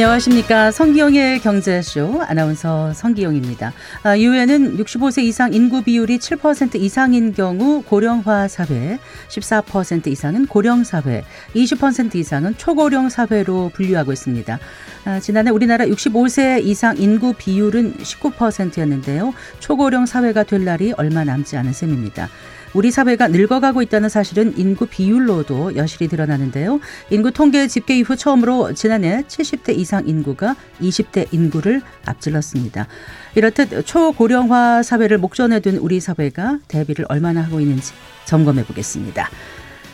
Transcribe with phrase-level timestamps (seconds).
[0.00, 0.70] 안녕하십니까.
[0.70, 3.74] 성기영의 경제쇼 아나운서 성기영입니다.
[4.02, 11.22] 아, 이후에는 65세 이상 인구 비율이 7% 이상인 경우 고령화 사회, 14% 이상은 고령 사회,
[11.54, 14.58] 20% 이상은 초고령 사회로 분류하고 있습니다.
[15.04, 19.34] 아, 지난해 우리나라 65세 이상 인구 비율은 19%였는데요.
[19.58, 22.30] 초고령 사회가 될 날이 얼마 남지 않은 셈입니다.
[22.72, 26.80] 우리 사회가 늙어가고 있다는 사실은 인구 비율로도 여실히 드러나는데요.
[27.10, 32.86] 인구 통계 집계 이후 처음으로 지난해 70대 이상 인구가 20대 인구를 앞질렀습니다.
[33.34, 37.92] 이렇듯 초고령화 사회를 목전에 둔 우리 사회가 대비를 얼마나 하고 있는지
[38.26, 39.28] 점검해 보겠습니다.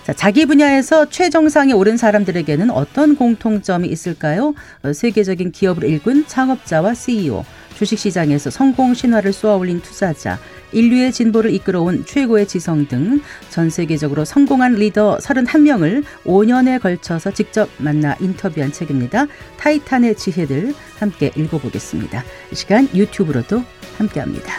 [0.04, 4.54] 자, 자기 분야에서 최정상에 오른 사람들에게는 어떤 공통점이 있을까요?
[4.94, 7.44] 세계적인 기업을 일군 창업자와 CEO,
[7.76, 10.38] 주식시장에서 성공 신화를 쏘아올린 투자자,
[10.72, 18.16] 인류의 진보를 이끌어온 최고의 지성 등 전 세계적으로 성공한 리더 31명을 5년에 걸쳐서 직접 만나
[18.20, 19.26] 인터뷰한 책입니다.
[19.58, 22.24] 타이탄의 지혜들 함께 읽어보겠습니다.
[22.52, 23.62] 이 시간 유튜브로도
[23.98, 24.54] 함께합니다.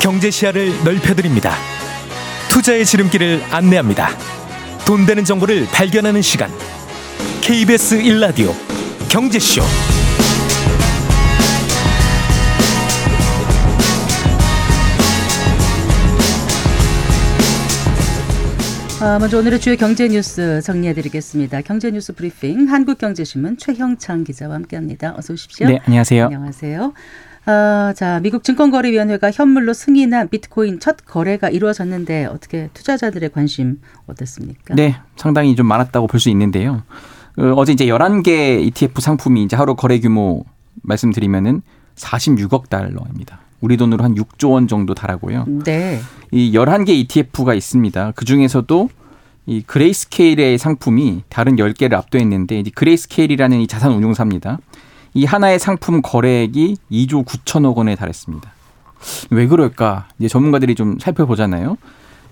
[0.00, 1.77] 경제 시야를 넓혀드립니다.
[2.50, 4.10] 투자의 지름길을 안내합니다.
[4.86, 6.50] 돈 되는 정보를 발견하는 시간.
[7.42, 8.52] KBS 1라디오
[9.08, 9.62] 경제쇼.
[19.00, 21.60] 아, 먼저 오늘의 주요 경제 뉴스 정리해 드리겠습니다.
[21.62, 25.14] 경제 뉴스 브리핑 한국경제신문 최형창 기자와 함께합니다.
[25.16, 25.68] 어서 오십시오.
[25.68, 26.24] 네, 안녕하세요.
[26.24, 26.92] 안녕하세요.
[27.48, 34.74] 어, 자, 미국 증권거래위원회가 현물로 승인한 비트코인 첫 거래가 이루어졌는데 어떻게 투자자들의 관심 어떻습니까?
[34.74, 36.82] 네, 상당히 좀 많았다고 볼 수 있는데요.
[37.38, 40.44] 어, 어제 이제 11개 ETF 상품이 이제 하루 거래 규모
[40.82, 41.62] 말씀드리면은
[41.96, 43.40] 46억 달러입니다.
[43.62, 45.46] 우리 돈으로 한 6조 원 정도 달하고요.
[45.64, 46.00] 네.
[46.30, 48.12] 이 11개 ETF가 있습니다.
[48.14, 48.90] 그 중에서도
[49.46, 54.58] 이 그레이스케일의 상품이 다른 10개를 압도했는데 이 그레이스케일이라는 이 자산 운용사입니다.
[55.18, 58.52] 이 하나의 상품 거래액이 2조 9천억 원에 달했습니다.
[59.30, 60.06] 왜 그럴까?
[60.20, 61.76] 이제 전문가들이 좀 살펴보잖아요.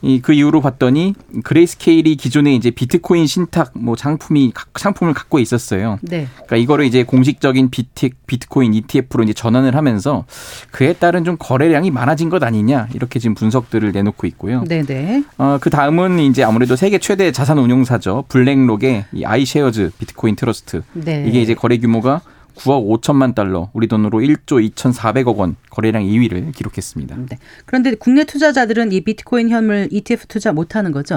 [0.03, 5.99] 이 그 이유를 봤더니 그레이스케일이 기존에 이제 비트코인 신탁 뭐 상품이 상품을 갖고 있었어요.
[6.03, 6.29] 네.
[6.35, 10.25] 그러니까 이거를 이제 공식적인 비트 비트코인 ETF로 이제 전환을 하면서
[10.71, 14.63] 그에 따른 좀 거래량이 많아진 것 아니냐 이렇게 지금 분석들을 내놓고 있고요.
[14.69, 15.25] 네, 네.
[15.39, 18.27] 어, 그 다음은 이제 아무래도 세계 최대 자산 운용사죠.
[18.29, 20.83] 블랙록의 이 아이쉐어즈 비트코인 트러스트.
[20.93, 21.25] 네.
[21.27, 22.21] 이게 이제 거래 규모가
[22.57, 27.17] 9억 5천만 달러, 우리 돈으로 1조 2,400억 원 거래량 2위를 기록했습니다.
[27.31, 27.39] 네.
[27.65, 31.17] 그런데 국내 투자자들은 이 비트코인 현물 ETF 투자 못 하는 거죠?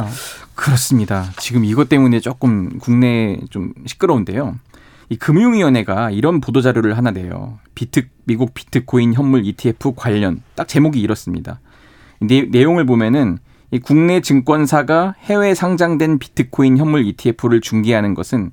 [0.56, 1.32] 그렇습니다.
[1.40, 4.58] 지금 이것 때문에 조금 국내 좀 시끄러운데요.
[5.10, 7.58] 이 금융위원회가 이런 보도 자료를 하나 내요.
[7.74, 11.60] 비트 미국 비트코인 현물 ETF 관련 딱 제목이 이렇습니다.
[12.20, 13.40] 내, 내용을 보면은
[13.72, 18.52] 이 국내 증권사가 해외 상장된 비트코인 현물 ETF를 중개하는 것은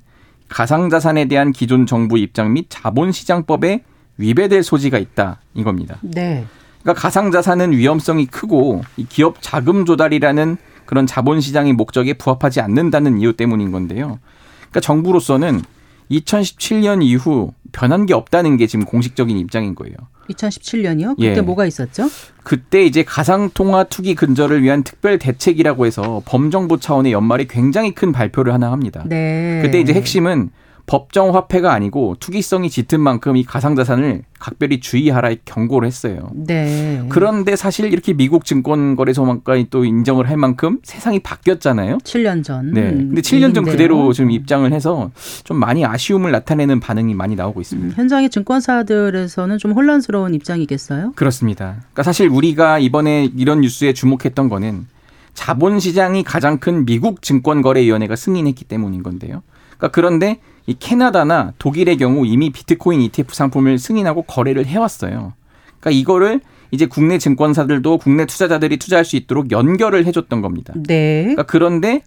[0.49, 3.83] 가상자산에 대한 기존 정부 입장 및 자본시장법에
[4.17, 5.97] 위배될 소지가 있다 이겁니다.
[6.01, 6.45] 네.
[6.81, 13.71] 그러니까 가상자산은 위험성이 크고 이 기업 자금 조달이라는 그런 자본시장의 목적에 부합하지 않는다는 이유 때문인
[13.71, 14.19] 건데요.
[14.59, 15.61] 그러니까 정부로서는
[16.09, 19.95] 2017년 이후 변한 게 없다는 게 지금 공식적인 입장인 거예요.
[20.29, 21.15] 2017년이요?
[21.15, 21.41] 그때 예.
[21.41, 22.09] 뭐가 있었죠?
[22.43, 28.53] 그때 이제 가상통화 투기 근절을 위한 특별 대책이라고 해서 범정부 차원의 연말에 굉장히 큰 발표를
[28.53, 29.03] 하나 합니다.
[29.05, 29.61] 네.
[29.63, 30.49] 그때 이제 핵심은
[30.87, 36.29] 법정 화폐가 아니고 투기성이 짙은 만큼 이 가상자산을 각별히 주의하라 경고를 했어요.
[36.33, 37.03] 네.
[37.09, 41.97] 그런데 사실 이렇게 미국 증권거래소만까지 또 인정을 할 만큼 세상이 바뀌었잖아요.
[41.97, 42.71] 7년 전.
[42.71, 42.89] 네.
[42.91, 43.65] 근데 7년 전.
[43.65, 45.11] 그대로 지금 입장을 해서
[45.43, 47.89] 좀 많이 아쉬움을 나타내는 반응이 많이 나오고 있습니다.
[47.89, 51.11] 음, 현장의 증권사들에서는 좀 혼란스러운 입장이겠어요?
[51.15, 51.75] 그렇습니다.
[51.79, 54.87] 그러니까 사실 우리가 이번에 이런 뉴스에 주목했던 거는
[55.33, 59.43] 자본시장이 가장 큰 미국 증권거래위원회가 승인했기 때문인 건데요.
[59.77, 65.33] 그러니까 그런데 이 캐나다나 독일의 경우 이미 비트코인 ETF 상품을 승인하고 거래를 해왔어요.
[65.79, 66.41] 그러니까 이거를
[66.71, 70.73] 이제 국내 증권사들도 국내 투자자들이 투자할 수 있도록 연결을 해줬던 겁니다.
[70.75, 71.21] 네.
[71.21, 72.01] 그러니까 그런데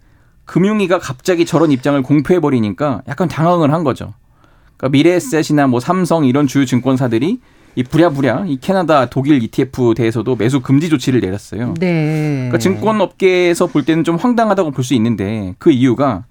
[0.44, 4.12] 금융위가 갑자기 저런 입장을 공표해 버리니까 약간 당황을 한 거죠.
[4.76, 7.40] 그러니까 미래에셋이나 뭐 삼성 이런 주요 증권사들이
[7.76, 11.74] 이 부랴부랴 이 캐나다 독일 ETF 대해서도 매수 금지 조치를 내렸어요.
[11.78, 12.34] 네.
[12.34, 16.24] 그러니까 증권업계에서 볼 때는 좀 황당하다고 볼 수 있는데 그 이유가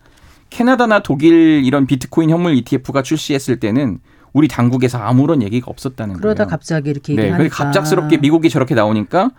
[0.49, 3.99] 캐나다나 독일 이런 비트코인 현물 ETF가 출시했을 때는
[4.33, 6.49] 우리 당국에서 아무런 얘기가 없었다는 그러다 거예요.
[6.49, 7.55] 갑자기 이렇게 네, 얘기하니까.
[7.55, 9.31] 갑작스럽게 미국이 저렇게 나오니까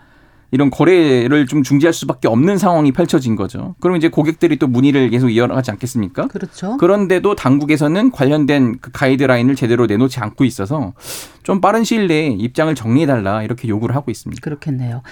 [0.53, 3.75] 이런 거래를 좀 중지할 수밖에 없는 상황이 펼쳐진 거죠.
[3.79, 6.27] 그럼 이제 고객들이 또 문의를 계속 이어가지 않겠습니까?
[6.27, 6.75] 그렇죠.
[6.75, 10.93] 그런데도 당국에서는 관련된 그 가이드라인을 제대로 내놓지 않고 있어서
[11.43, 14.41] 좀 빠른 시일 내에 입장을 정리해달라 이렇게 요구를 하고 있습니다.
[14.41, 15.03] 그렇겠네요.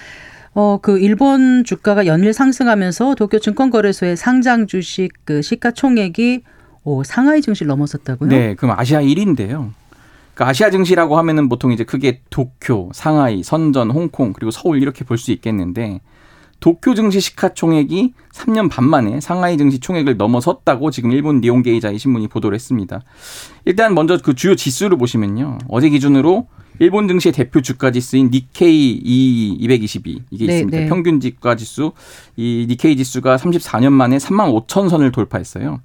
[0.54, 6.42] 어, 그 일본 주가가 연일 상승하면서 도쿄 증권거래소의 상장 주식 그 시가총액이
[6.84, 8.28] 오, 상하이 증시를 넘어섰다고요?
[8.30, 9.70] 네, 그럼 아시아 1위인데요.
[10.34, 15.18] 그러니까 아시아 증시라고 하면은 보통 이제 크게 도쿄, 상하이, 선전, 홍콩 그리고 서울 이렇게 볼
[15.18, 16.00] 수 있겠는데
[16.60, 22.54] 도쿄 증시 시가총액이 3년 반 만에 상하이 증시 총액을 넘어섰다고 지금 일본 니온게이자의 신문이 보도를
[22.54, 23.00] 했습니다.
[23.64, 25.58] 일단 먼저 그 주요 지수를 보시면요.
[25.68, 26.46] 어제 기준으로
[26.78, 30.78] 일본 증시의 대표 주가 지수인 니케이 222 이게 네, 있습니다.
[30.78, 30.86] 네.
[30.86, 31.92] 평균 주가 지수
[32.36, 35.80] 이 니케이 지수가 34년 만에 3만 5천 선을 돌파했어요.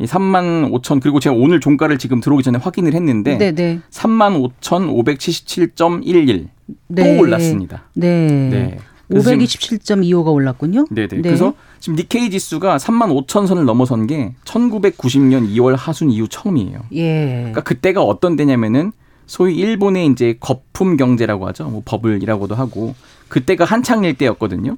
[0.00, 3.80] 이 3만 5천 그리고 제가 오늘 종가를 지금 들어오기 전에 확인을 했는데 네, 네.
[3.90, 6.48] 3만 5,577.11또
[6.88, 7.18] 네.
[7.18, 7.88] 올랐습니다.
[7.94, 8.48] 네.
[8.48, 8.78] 네.
[9.08, 10.86] 그래서 지금- 527.25가 올랐군요.
[10.90, 11.22] 네네.
[11.22, 16.80] 그래서 지금 니케이 지수가 3만 5천 선을 넘어선 게 1990년 2월 하순 이후 처음이에요.
[16.92, 17.36] 예.
[17.38, 18.92] 그러니까 그때가 어떤 때냐면은
[19.26, 21.68] 소위 일본의 이제 거품 경제라고 하죠.
[21.68, 22.94] 뭐 버블이라고도 하고
[23.28, 24.76] 그때가 한창일 때였거든요.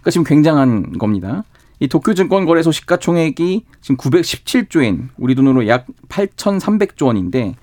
[0.00, 1.44] 그러니까 지금 굉장한 겁니다.
[1.80, 7.54] 이 도쿄증권거래소 시가총액이 지금 917조엔, 우리 돈으로 약 8,300조 원인데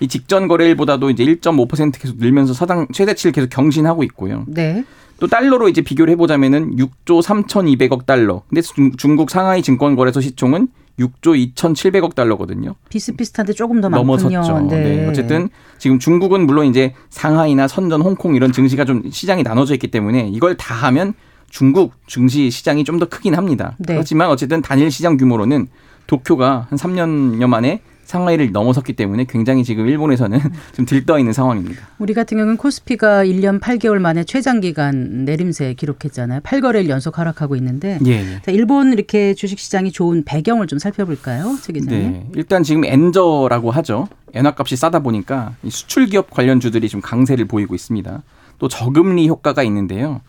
[0.00, 4.44] 이 직전 거래일보다도 이제 1.5% 계속 늘면서 사상 최대치를 계속 경신하고 있고요.
[4.46, 4.84] 네.
[5.22, 8.42] 또 달러로 이제 비교를 해보자면은 6조 3,200억 달러.
[8.48, 10.66] 근데 중- 중국 상하이 증권거래소 시총은
[10.98, 12.74] 6조 2,700억 달러거든요.
[12.88, 14.16] 비슷비슷한데 조금 더 많군요.
[14.40, 14.66] 넘어섰죠.
[14.66, 15.06] 네.
[15.08, 15.48] 어쨌든
[15.78, 20.56] 지금 중국은 물론 이제 상하이나 선전, 홍콩 이런 증시가 좀 시장이 나눠져 있기 때문에 이걸
[20.56, 21.14] 다 하면
[21.50, 23.76] 중국 증시 시장이 좀 더 크긴 합니다.
[23.78, 23.94] 네.
[23.94, 25.68] 그렇지만 어쨌든 단일 시장 규모로는
[26.08, 27.80] 도쿄가 한 3년여 만에
[28.12, 30.38] 상하이를 넘어섰기 때문에 굉장히 지금 일본에서는
[30.76, 31.88] 좀 들떠 있는 상황입니다.
[31.98, 36.40] 우리 같은 경우는 코스피가 1년 8개월 만에 최장 기간 내림세 기록했잖아요.
[36.40, 38.10] 8거래일 연속 하락하고 있는데 예.
[38.10, 38.42] 예.
[38.42, 41.56] 자, 일본 이렇게 주식 시장이 좋은 배경을 좀 살펴볼까요?
[41.62, 42.12] 崔 기자님.
[42.12, 42.26] 네.
[42.34, 44.08] 일단 지금 엔저라고 하죠.
[44.34, 48.22] 엔화값이 싸다 보니까 이 수출 기업 관련주들이 좀 강세를 보이고 있습니다.
[48.58, 50.20] 또 저금리 효과가 있는데요.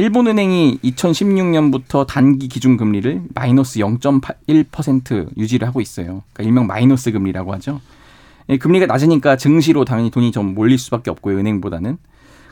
[0.00, 6.22] 일본은행이 2016년부터 단기 기준 금리를 마이너스 0.81% 유지를 하고 있어요.
[6.32, 7.82] 그러니까 일명 마이너스 금리라고 하죠.
[8.48, 11.36] 예, 금리가 낮으니까 증시로 당연히 돈이 좀 몰릴 수밖에 없고요.
[11.36, 11.98] 은행보다는.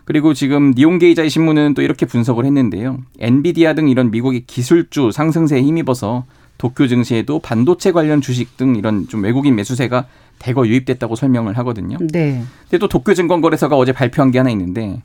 [0.04, 2.98] 그리고 지금 니온게이자의 신문은 또 이렇게 분석을 했는데요.
[3.18, 6.26] 엔비디아 등 이런 미국의 기술주 상승세에 힘입어서
[6.58, 10.04] 도쿄 증시에도 반도체 관련 주식 등 이런 좀 외국인 매수세가
[10.38, 11.96] 대거 유입됐다고 설명을 하거든요.
[12.12, 12.42] 네.
[12.64, 15.00] 근데 또 도쿄 증권거래소가 어제 발표한 게 하나 있는데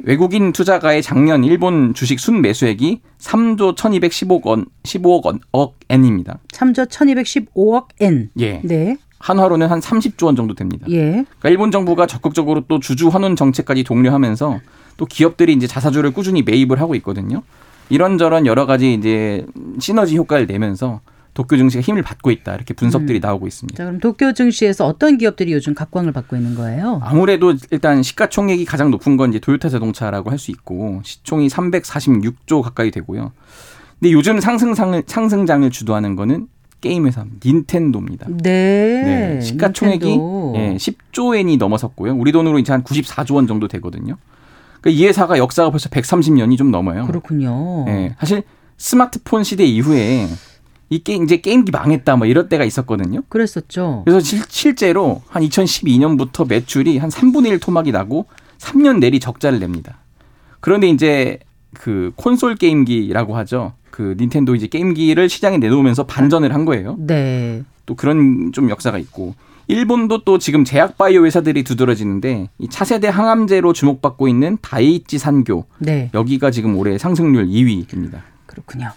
[0.00, 6.38] 외국인 투자가의 작년 일본 주식 순 매수액이 3조 1,215억 원, 15억 원, 억 엔입니다.
[6.52, 8.30] 3조 1215억 엔.
[8.38, 8.60] 예.
[8.64, 8.96] 네.
[9.18, 10.86] 한화로는 한 30조 원 정도 됩니다.
[10.90, 11.10] 예.
[11.10, 14.60] 그러니까 일본 정부가 적극적으로 또 주주 환원 정책까지 독려하면서
[14.96, 17.42] 또 기업들이 이제 자사주를 꾸준히 매입을 하고 있거든요.
[17.90, 19.44] 이런저런 여러 가지 이제
[19.80, 21.00] 시너지 효과를 내면서
[21.38, 23.76] 도쿄 증시가 힘을 받고 있다 이렇게 분석들이 나오고 있습니다.
[23.76, 27.00] 자, 그럼 도쿄 증시에서 어떤 기업들이 요즘 각광을 받고 있는 거예요?
[27.04, 32.90] 아무래도 일단 시가총액이 가장 높은 건 이제 토요타 자동차라고 할 수 있고 시총이 346조 가까이
[32.90, 33.30] 되고요.
[34.00, 36.48] 근데 요즘 상승상을 상승장을 주도하는 거는
[36.80, 38.26] 게임 회사 닌텐도입니다.
[38.42, 39.02] 네.
[39.04, 40.52] 네, 시가총액이 닌텐도.
[40.56, 42.16] 예, 10조 엔이 넘어섰고요.
[42.16, 44.16] 우리 돈으로 이제 한 94조 원 정도 되거든요.
[44.80, 47.06] 그러니까 이 회사가 역사가 벌써 130년이 좀 넘어요.
[47.06, 47.84] 그렇군요.
[47.86, 48.42] 예, 사실
[48.76, 50.26] 스마트폰 시대 이후에
[50.90, 53.22] 이 게임 이제 게임기 망했다 뭐 이럴 때가 있었거든요.
[53.28, 54.02] 그랬었죠.
[54.04, 58.26] 그래서 실, 실제로 한 2012년부터 매출이 한 3분의 1 토막이 나고
[58.58, 59.98] 3년 내리 적자를 냅니다.
[60.60, 61.38] 그런데 이제
[61.74, 63.74] 그 콘솔 게임기라고 하죠.
[63.90, 66.96] 그 닌텐도 이제 게임기를 시장에 내놓으면서 반전을 한 거예요.
[66.98, 67.62] 네.
[67.86, 69.34] 또 그런 좀 역사가 있고
[69.66, 76.10] 일본도 또 지금 제약 바이오 회사들이 두드러지는데 이 차세대 항암제로 주목받고 있는 다이이치 산교 네.
[76.14, 78.20] 여기가 지금 올해 상승률 2위입니다.
[78.48, 78.88] 그렇군요.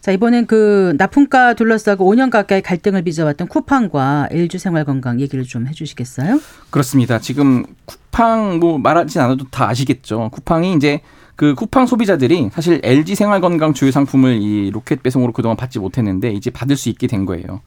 [0.00, 6.40] 자, 이번엔 그 납품가 둘러싸고 5년 가까이 갈등을 빚어왔던 쿠팡과 LG 생활건강 얘기를 좀 해주시겠어요?
[6.70, 7.18] 그렇습니다.
[7.18, 10.30] 지금 쿠팡 뭐 말하지 않아도 다 아시겠죠.
[10.32, 11.00] 쿠팡이 이제
[11.36, 16.50] 그 쿠팡 소비자들이 사실 LG 생활건강 주요 상품을 이 로켓 배송으로 그동안 받지 못했는데 이제
[16.50, 17.60] 받을 수 있게 된 거예요.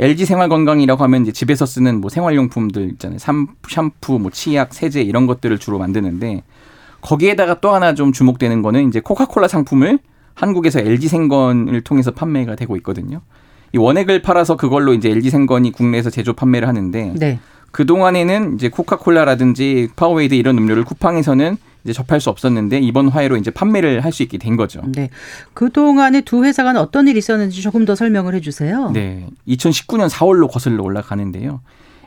[0.00, 3.18] LG 생활건강이라고 하면 이제 집에서 쓰는 뭐 생활용품들 있잖아요.
[3.18, 6.42] 샴- 샴푸, 뭐 치약, 세제 이런 것들을 주로 만드는데
[7.00, 9.98] 거기에다가 또 하나 좀 주목되는 거는 이제 코카콜라 상품을
[10.38, 13.20] 한국에서 LG 생건을 통해서 판매가 되고 있거든요.
[13.72, 17.40] 이 원액을 팔아서 그걸로 이제 LG 생건이 국내에서 제조 판매를 하는데 네.
[17.72, 23.50] 그 동안에는 이제 코카콜라라든지 파워에이드 이런 음료를 쿠팡에서는 이제 접할 수 없었는데 이번 화해로 이제
[23.50, 24.80] 판매를 할 수 있게 된 거죠.
[24.86, 25.10] 네.
[25.54, 28.90] 그 동안에 두 회사 간 어떤 일이 있었는지 조금 더 설명을 해주세요.
[28.92, 29.26] 네.
[29.48, 31.60] 2019년 4월로 거슬러 올라가는데요.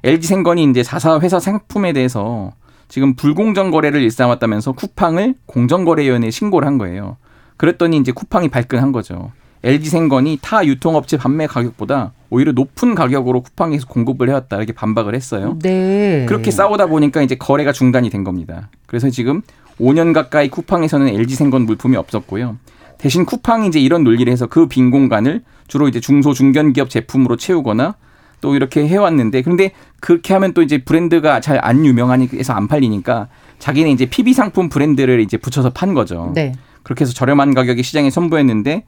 [0.03, 2.53] LG 생건이 이제 자사 회사 상품에 대해서
[2.87, 7.17] 지금 불공정 거래를 일삼았다면서 쿠팡을 공정거래위원회에 신고를 한 거예요.
[7.61, 9.31] 그랬더니 이제 쿠팡이 발끈한 거죠.
[9.63, 15.59] LG생건이 타 유통업체 판매 가격보다 오히려 높은 가격으로 쿠팡에서 공급을 해왔다 이렇게 반박을 했어요.
[15.61, 16.25] 네.
[16.27, 18.71] 그렇게 싸우다 보니까 이제 거래가 중단이 된 겁니다.
[18.87, 19.43] 그래서 지금
[19.79, 22.57] 5년 가까이 쿠팡에서는 LG생건 물품이 없었고요.
[22.97, 27.37] 대신 쿠팡이 이제 이런 논리를 해서 그 빈 공간을 주로 이제 중소 중견 기업 제품으로
[27.37, 27.93] 채우거나
[28.41, 33.27] 또 이렇게 해왔는데 그런데 그렇게 하면 또 이제 브랜드가 잘 안 유명하니까 안 팔리니까
[33.59, 36.31] 자기는 이제 PB 상품 브랜드를 이제 붙여서 판 거죠.
[36.33, 36.53] 네.
[36.83, 38.85] 그렇게 해서 저렴한 가격에 시장에 선보였는데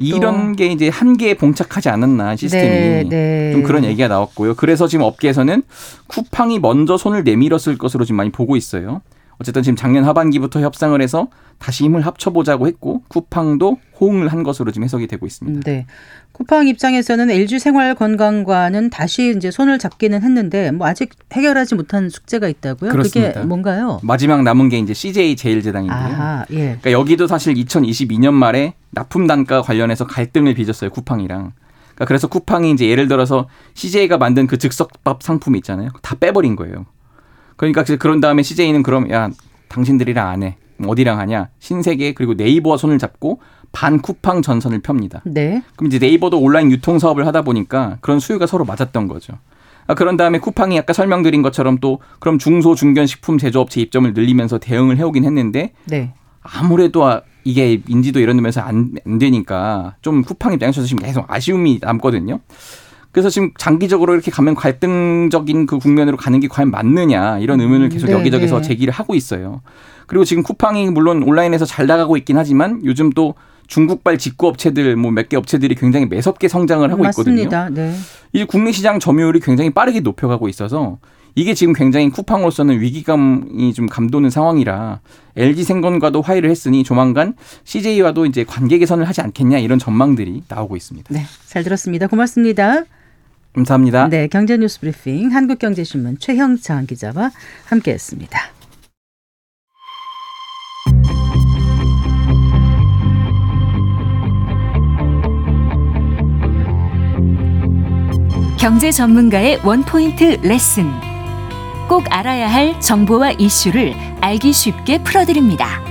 [0.00, 3.52] 이런 게 이제 한계에 봉착하지 않았나 시스템이 네, 네.
[3.52, 4.54] 좀 그런 얘기가 나왔고요.
[4.54, 5.62] 그래서 지금 업계에서는
[6.06, 9.02] 쿠팡이 먼저 손을 내밀었을 것으로 지금 많이 보고 있어요.
[9.38, 11.28] 어쨌든 지금 작년 하반기부터 협상을 해서
[11.62, 15.60] 다시 힘을 합쳐보자고 했고 쿠팡도 호응을 한 것으로 지금 해석이 되고 있습니다.
[15.60, 15.86] 네.
[16.32, 22.48] 쿠팡 입장에서는 LG 생활 건강과는 다시 이제 손을 잡기는 했는데 뭐 아직 해결하지 못한 숙제가
[22.48, 22.90] 있다고요?
[22.90, 23.32] 그렇습니다.
[23.34, 24.00] 그게 뭔가요?
[24.02, 25.98] 마지막 남은 게 이제 CJ 제일제당인데요.
[26.00, 26.56] 아, 예.
[26.80, 31.52] 그러니까 여기도 사실 2022년 말에 납품 단가 관련해서 갈등을 빚었어요 쿠팡이랑.
[31.94, 35.90] 그러니까 그래서 쿠팡이 이제 예를 들어서 CJ가 만든 그 즉석밥 상품 있잖아요.
[36.02, 36.86] 다 빼버린 거예요.
[37.54, 39.30] 그러니까 그런 다음에 CJ는 그럼 야
[39.68, 40.56] 당신들이랑 안 해.
[40.84, 41.48] 어디랑 하냐?
[41.58, 43.40] 신세계 그리고 네이버와 손을 잡고
[43.72, 45.22] 반 쿠팡 전선을 펴니다.
[45.24, 45.62] 네.
[45.76, 49.34] 그럼 이제 네이버도 온라인 유통 사업을 하다 보니까 그런 수요가 서로 맞았던 거죠.
[49.86, 54.58] 아, 그런 다음에 쿠팡이 아까 설명드린 것처럼 또 그럼 중소 중견 식품 제조업체 입점을 늘리면서
[54.58, 56.14] 대응을 해오긴 했는데 네.
[56.42, 61.80] 아무래도 아- 이게 인지도 이런 데면서 안, 안 되니까 좀 쿠팡 입장에서 지금 계속 아쉬움이
[61.82, 62.38] 남거든요.
[63.10, 68.06] 그래서 지금 장기적으로 이렇게 가면 갈등적인 그 국면으로 가는 게 과연 맞느냐 이런 의문을 계속
[68.06, 68.62] 네, 여기저기서 네.
[68.62, 69.60] 제기를 하고 있어요.
[70.12, 73.34] 그리고 지금 쿠팡이 물론 온라인에서 잘 나가고 있긴 하지만 요즘 또
[73.66, 77.44] 중국발 직구 업체들 뭐 몇 개 업체들이 굉장히 매섭게 성장을 하고 있거든요.
[77.44, 77.70] 맞습니다.
[77.70, 77.94] 네.
[78.34, 80.98] 이제 국내 시장 점유율이 굉장히 빠르게 높여가고 있어서
[81.34, 85.00] 이게 지금 굉장히 쿠팡으로서는 위기감이 좀 감도는 상황이라
[85.34, 87.32] LG 생건과도 화해를 했으니 조만간
[87.64, 91.08] CJ와도 이제 관계 개선을 하지 않겠냐 이런 전망들이 나오고 있습니다.
[91.10, 91.24] 네.
[91.46, 92.06] 잘 들었습니다.
[92.06, 92.82] 고맙습니다.
[93.54, 94.08] 감사합니다.
[94.10, 94.28] 네.
[94.28, 97.30] 경제뉴스 브리핑 한국경제신문 최형창 기자와
[97.64, 98.38] 함께했습니다.
[108.62, 110.88] 경제 전문가의 원포인트 레슨.
[111.88, 115.82] 꼭 알아야 할 정보와 이슈를 알기 쉽게 풀어드립니다.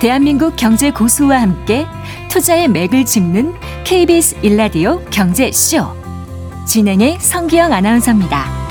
[0.00, 1.86] 대한민국 경제 고수와 함께
[2.28, 3.54] 투자의 맥을 짚는
[3.84, 5.86] KBS 일라디오 경제쇼.
[6.66, 8.61] 진행의 성기영 아나운서입니다.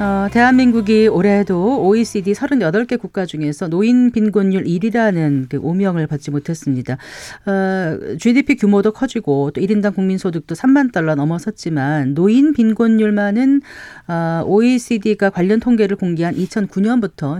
[0.00, 6.96] 어, 대한민국이 올해도 OECD 38개 국가 중에서 노인 빈곤율 1위라는 그 오명을 받지 못했습니다.
[7.44, 13.60] 어, GDP 규모도 커지고 또 1인당 국민소득도 3만 달러 넘어섰지만 노인 빈곤율만은
[14.08, 17.38] 어, OECD가 관련 통계를 공개한 2009년부터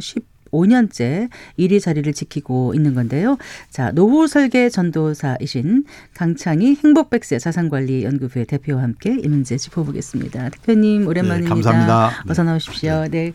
[0.51, 1.29] 15년째
[1.59, 3.39] 1위 자리를 지키고 있는 건데요.
[3.71, 10.51] 자, 노후 설계 전도사이신 강창희 행복백세 자산관리 연구부의 대표와 함께 이 문제 짚어보겠습니다.
[10.51, 11.55] 대표님 오랜만입니다.
[11.55, 12.25] 네, 감사합니다.
[12.29, 13.07] 어서 나오십시오.
[13.11, 13.33] 네.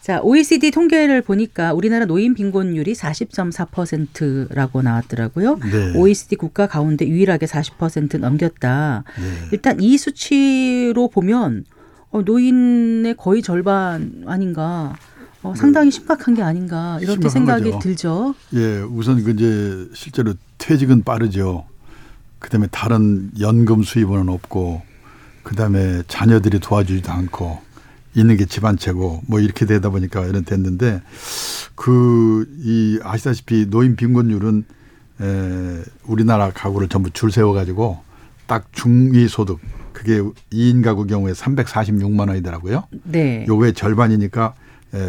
[0.00, 5.58] 자, OECD 통계를 보니까 우리나라 노인 빈곤율이 40.4%라고 나왔더라고요.
[5.60, 5.96] 네.
[5.96, 9.04] OECD 국가 가운데 유일하게 40% 넘겼다.
[9.16, 9.48] 네.
[9.52, 11.64] 일단 이 수치로 보면
[12.10, 14.94] 어, 노인의 거의 절반 아닌가.
[15.44, 17.28] 어, 상당히 심각한 게 아닌가 이렇게 네.
[17.28, 17.78] 생각이 거죠.
[17.78, 18.34] 들죠.
[18.54, 21.66] 예, 우선 그 이제 실제로 퇴직은 빠르죠.
[22.38, 24.82] 그다음에 다른 연금 수입은 없고,
[25.42, 27.58] 그다음에 자녀들이 도와주지도 않고
[28.14, 31.02] 있는 게 집안 채고 뭐 이렇게 되다 보니까 이런 됐는데
[31.74, 34.64] 그 이 아시다시피 노인 빈곤율은
[35.20, 37.98] 에, 우리나라 가구를 전부 줄 세워 가지고
[38.46, 39.58] 딱 중위 소득
[39.92, 40.20] 그게
[40.52, 42.84] 2인 가구 경우에 346만 원이더라고요.
[43.04, 43.44] 네.
[43.48, 44.63] 요거의 절반이니까 에,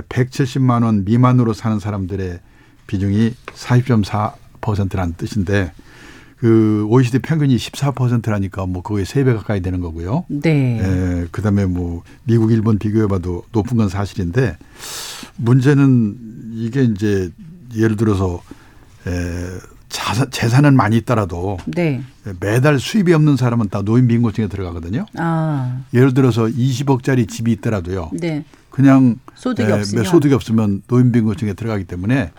[0.10, 2.40] 170만 원 미만으로 사는 사람들의
[2.88, 5.72] 비중이 40.4%라는 뜻인데
[6.38, 10.26] 그 OECD 평균이 14%라니까 뭐 거의 세 배 가까이 되는 거고요.
[10.28, 10.80] 네.
[10.80, 14.58] 에, 그다음에 뭐 미국, 일본 비교해 봐도 높은 건 사실인데
[15.38, 16.18] 문제는
[16.54, 17.30] 이게 이제
[17.76, 18.42] 예를 들어서
[19.08, 19.12] 에,
[19.90, 22.04] 자산, 재산은 많이 있더라도 네.
[22.40, 25.06] 매달 수입이 없는 사람은 다 노인 빈곤층에 들어가거든요.
[25.18, 28.12] 아, 예를 들어서 20억짜리 집이 있더라도요.
[28.14, 28.44] 네.
[28.70, 30.04] 그냥 소득이 에, 없으면.
[30.06, 32.32] 소득이 없으면 노인빈곤층에 들어가기 때문에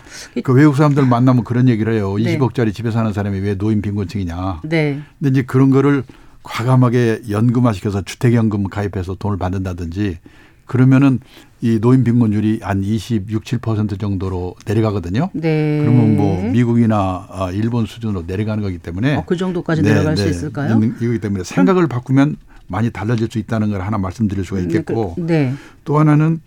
[0.42, 2.16] 그 외국 사람들 만나면 그런 얘기를 해요.
[2.18, 2.38] 네.
[2.38, 4.62] 20억짜리 집에 사는 사람이 왜 노인빈곤층이냐.
[4.64, 5.00] 네.
[5.18, 6.02] 근데 이제 그런 거를
[6.42, 10.18] 과감하게 연금화시켜서 주택연금 가입해서 돈을 받는다든지
[10.64, 11.20] 그러면은
[11.60, 15.30] 이 노인 빈곤율이 한 26, 7% 정도로 내려가거든요.
[15.32, 15.78] 네.
[15.80, 20.24] 그러면 뭐 미국이나 아, 일본 수준으로 내려가는 거기 때문에 어, 그 정도까지 네, 내려갈 수
[20.24, 20.30] 네.
[20.30, 20.74] 있을까요?
[20.74, 22.36] 있는- 이거기 때문에 생각을 바꾸면
[22.68, 25.54] 많이 달라질 수 있다는 걸 하나 말씀드릴 수가 있겠고 그, 네.
[25.84, 26.40] 또 하나는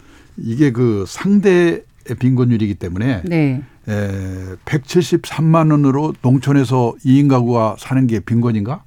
[0.44, 1.82] 이게 그 상대
[2.20, 3.62] 빈곤율이기 때문에 네.
[3.88, 8.84] 에, 173만 원으로 농촌에서 2인 가구가 사는 게 빈곤인가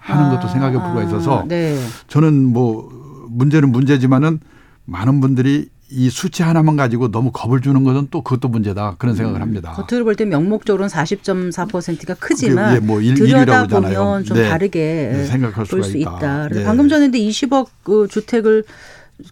[0.00, 1.76] 하는 것도 생각해 볼 수가 있어서 아, 네.
[2.08, 2.88] 저는 뭐
[3.28, 4.40] 문제는 문제지만은
[4.84, 9.40] 많은 분들이 이 수치 하나만 가지고 너무 겁을 주는 것은 또 그것도 문제다 그런 생각을
[9.40, 9.72] 합니다.
[9.72, 13.98] 겉으로 볼 때 명목적으로는 40.4%가 크지만 그게 뭐 일- 들여다 일이라고 하잖아요.
[14.04, 14.48] 보면 좀 네.
[14.48, 16.16] 다르게 네, 생각할 볼 수 있다.
[16.18, 16.48] 있다.
[16.48, 16.64] 네.
[16.64, 18.64] 방금 전에인데 20억 그 주택을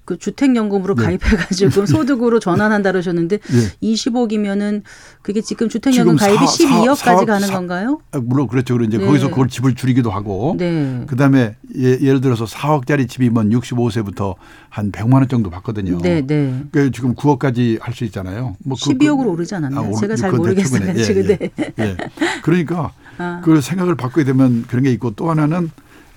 [0.06, 1.02] 그 주택연금으로 네.
[1.04, 3.68] 가입해가지고 소득으로 전환한다 그러셨는데 네.
[3.82, 4.82] 20억이면은
[5.22, 8.00] 그게 지금 주택연금 지금 가입이 사- 사- 12억까지 사억 가는 사- 건가요?
[8.12, 8.74] 아, 물론 그렇죠.
[8.78, 9.04] 그리고 이제 네.
[9.06, 11.02] 거기서 그걸 집을 줄이기도 하고 네.
[11.06, 14.36] 그다음에 예, 예를 들어서 4억짜리 집이면 65세부터
[14.70, 15.98] 한 100만 원 정도 받거든요.
[15.98, 16.62] 네, 네.
[16.72, 18.56] 그 지금 9억까지 할 수 있잖아요.
[18.64, 19.84] 뭐 그- 12억으로 그- 오르지 않았나요?
[19.84, 20.80] 아, 오르- 제가 잘 그건 모르겠어요.
[20.80, 21.02] 최근에.
[21.02, 21.50] 지금 예, 네.
[21.78, 21.84] 예.
[21.84, 21.96] 예.
[22.42, 23.40] 그러니까 아.
[23.44, 25.70] 그 생각을 바꾸게 되면 그런 게 있고 또 하나는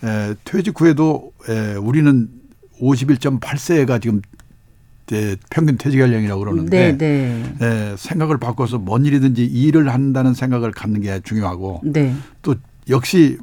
[0.04, 2.30] 에, 퇴직 후에도 에, 우리는
[2.82, 4.22] 51.8세가 지금
[5.12, 7.44] 에, 평균 퇴직 연령이라고 네, 그러는데 네.
[7.62, 12.14] 에, 생각을 바꿔서 뭔 일이든지 일을 한다는 생각을 갖는 게 중요하고 네.
[12.42, 12.56] 또
[12.90, 13.38] 역시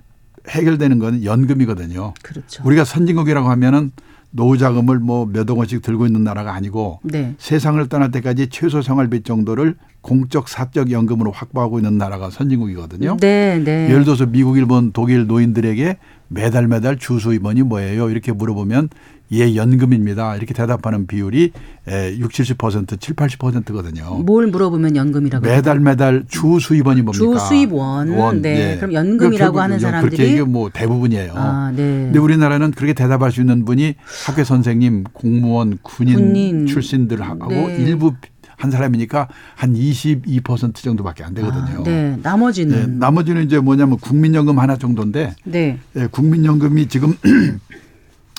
[0.49, 2.13] 해결되는 건 연금이거든요.
[2.23, 2.63] 그렇죠.
[2.67, 3.93] 우리가 선진국이라고 하면은
[4.31, 7.35] 노후 자금을 뭐 몇억 원씩 들고 있는 나라가 아니고 네.
[7.39, 13.17] 세상을 떠날 때까지 최소 생활비 정도를 공적 사적 연금으로 확보하고 있는 나라가 선진국이거든요.
[13.21, 13.89] 네, 네.
[13.89, 15.97] 예를 들어서 미국, 일본, 독일 노인들에게
[16.29, 18.11] 매달 매달 주수 입원이 뭐예요?
[18.11, 18.89] 이렇게 물어보면
[19.35, 20.37] 예 연금입니다.
[20.37, 21.51] 이렇게 대답하는 비율이
[21.89, 24.23] 에, 60, 70%, 7, 80%거든요.
[24.25, 27.39] 뭘 물어보면 연금이라고 매달 매달 주 수입원이 뭡니까?
[27.39, 28.43] 주 수입원.
[28.43, 28.77] 네.
[28.77, 31.33] 그럼 연금이라고 결국 하는 사람들이 그렇게 이게 뭐 대부분이에요.
[31.35, 31.83] 아, 네.
[31.83, 33.95] 근데 우리나라는 그렇게 대답할 수 있는 분이
[34.27, 36.67] 학교 선생님, 공무원, 군인, 군인.
[36.67, 37.77] 출신들하고 네.
[37.79, 38.15] 일부
[38.57, 41.81] 한 사람이니까 한 22% 정도밖에 안 되거든요.
[41.81, 41.91] 아, 네.
[41.91, 45.79] 네, 나머지는 나머지는 이제 뭐냐면 국민연금 하나 정도인데 네.
[45.97, 47.15] 예, 국민연금이 지금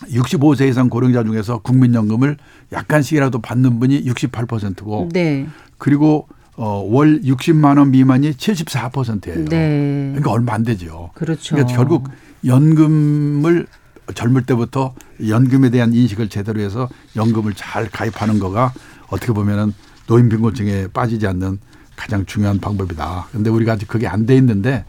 [0.04, 2.38] 65세 이상 고령자 중에서 국민연금을
[2.72, 5.48] 약간씩이라도 받는 분이 68%고 네.
[5.78, 9.46] 그리고 어, 월 60만 원 미만이 74%예요.
[9.46, 10.08] 네.
[10.12, 11.12] 그러니까 얼마 안 되죠.
[11.14, 11.56] 그렇죠.
[11.56, 12.10] 그러니까 결국
[12.46, 13.68] 연금을
[14.14, 14.94] 젊을 때부터
[15.28, 18.74] 연금에 대한 인식을 제대로 해서 연금을 잘 가입하는 거가
[19.08, 19.74] 어떻게 보면은
[20.08, 21.60] 노인 빈곤증에 빠지지 않는
[21.96, 23.28] 가장 중요한 방법이다.
[23.32, 24.86] 근데 우리가 아직 그게 안 돼 있는데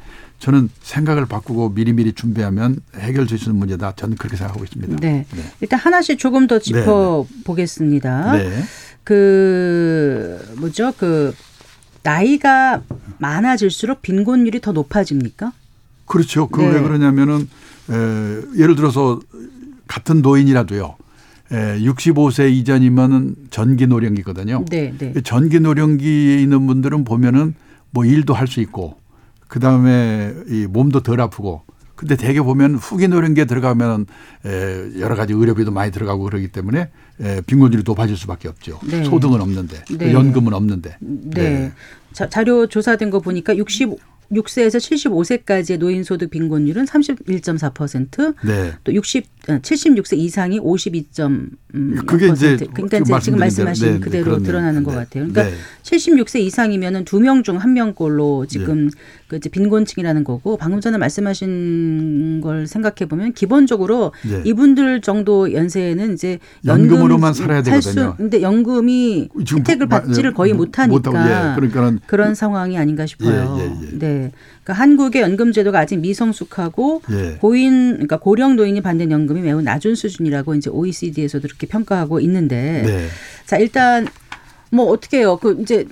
[0.47, 3.95] 저는 생각을 바꾸고 미리미리 준비하면 해결될 수 있는 문제다.
[3.97, 4.95] 저는 그렇게 생각하고 있습니다.
[5.01, 5.27] 네.
[5.61, 8.31] 일단 하나씩 조금 더 짚어 보겠습니다.
[8.37, 8.63] 네.
[9.03, 10.93] 그 뭐죠?
[10.99, 11.35] 그
[12.05, 12.81] 나이가
[13.19, 15.53] 많아질수록 빈곤율이 더 높아집니까?
[16.05, 16.47] 그렇죠.
[16.47, 16.75] 그 네.
[16.75, 17.49] 왜 그러냐면은
[17.91, 19.19] 에, 예를 들어서
[19.89, 20.95] 같은 노인이라도요.
[21.51, 24.65] 에, 65세 이전이면은 전기 노령이거든요.
[24.71, 25.13] 네, 네.
[25.25, 27.57] 전기 노령기에 있는 분들은 보면은
[27.91, 29.01] 뭐 일도 할 수 있고
[29.49, 31.63] 그 다음에 이 몸도 덜 아프고
[31.95, 34.07] 근데 대개 보면 후기 노령기에 들어가면
[34.45, 36.91] 에, 여러 가지 의료비도 많이 들어가고 그러기 때문에
[37.23, 38.79] 에, 빈곤율이 높아질 수밖에 없죠.
[38.87, 39.03] 네.
[39.05, 40.13] 소득은 없는데 그 네.
[40.13, 40.97] 연금은 없는데.
[41.01, 41.73] 네.
[42.13, 48.73] 자, 자료 조사된 거 보니까 66세에서 75세까지의 노인 소득 빈곤율은 31.4%, 네.
[48.85, 52.07] 또 60, 76세 이상이 52.0%.
[52.07, 54.47] 그게 이제 그러니까 이제 지금 말씀하신 대로, 네, 그대로 그렇네요.
[54.47, 54.97] 드러나는 것 네.
[54.99, 55.29] 같아요.
[55.29, 55.55] 그러니까 네.
[55.83, 58.97] 76세 이상이면은 두 명 중 한 명꼴로 지금 네.
[59.29, 64.41] 그 이제 빈곤층이라는 거고 방금 전에 말씀하신 걸 생각해 보면 기본적으로 네.
[64.45, 68.15] 이분들 정도 연세에는 이제 연금으로만 살아야 할 수- 되거든요.
[68.17, 71.55] 근데 연금이 지금 혜택을 마- 받지를 예, 거의 못- 못 하니까 예.
[71.57, 73.57] 그러니까는 그런 상황이 아닌가 싶어요.
[73.59, 73.99] 예, 예, 예.
[73.99, 74.33] 네.
[74.63, 77.39] 그러니까 한국의 연금 제도가 아직 미성숙하고 예.
[77.41, 83.07] 고인 그러니까 고령 노인이 받는 연금이 매우 낮은 수준이라고 이제 OECD에서도 그렇게 평가하고 있는데 네.
[83.45, 84.07] 자 일단
[84.71, 85.37] 뭐 어떻게 해요?
[85.41, 85.85] 그 이제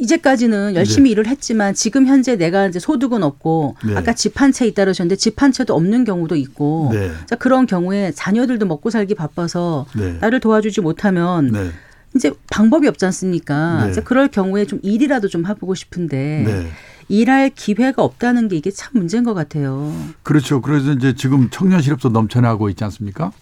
[0.00, 3.94] 이제까지는 열심히 일을 했지만 지금 현재 내가 이제 소득은 없고 네.
[3.96, 7.10] 아까 집 한 채 있다 그러셨는데 집 한 채도 없는 경우도 있고 네.
[7.26, 10.16] 자 그런 경우에 자녀들도 먹고 살기 바빠서 네.
[10.20, 11.70] 나를 도와주지 못하면 네.
[12.16, 13.86] 이제 방법이 없지 않습니까?
[13.86, 13.92] 네.
[13.92, 16.66] 자, 그럴 경우에 좀 일이라도 좀 해보고 싶은데 네.
[17.08, 19.92] 일할 기회가 없다는 게 이게 참 문제인 것 같아요.
[20.22, 20.60] 그렇죠.
[20.60, 23.32] 그래서 이제 지금 청년 실업도 넘쳐나고 있지 않습니까?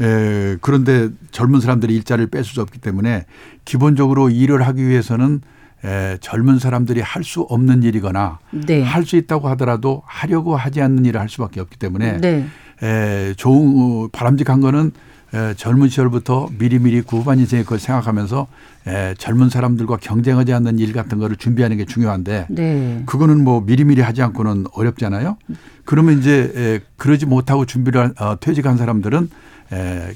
[0.00, 3.26] 에, 그런데 젊은 사람들이 일자리를 뺏을 수 없기 때문에
[3.64, 5.40] 기본적으로 일을 하기 위해서는
[5.84, 8.82] 에, 젊은 사람들이 할 수 없는 일이거나 네.
[8.82, 12.46] 할수 있다고 하더라도 하려고 하지 않는 일을 할 수밖에 없기 때문에 네.
[12.82, 14.92] 에, 좋은 어, 바람직한 거는
[15.34, 18.46] 에, 젊은 시절부터 미리미리 구반 인생의 그걸 생각하면서
[18.86, 23.02] 에, 젊은 사람들과 경쟁하지 않는 일 같은 거를 준비하는 게 중요한데 네.
[23.06, 25.36] 그거는 뭐 미리미리 하지 않고는 어렵잖아요.
[25.84, 29.28] 그러면 이제 에, 그러지 못하고 준비를 한, 어, 퇴직한 사람들은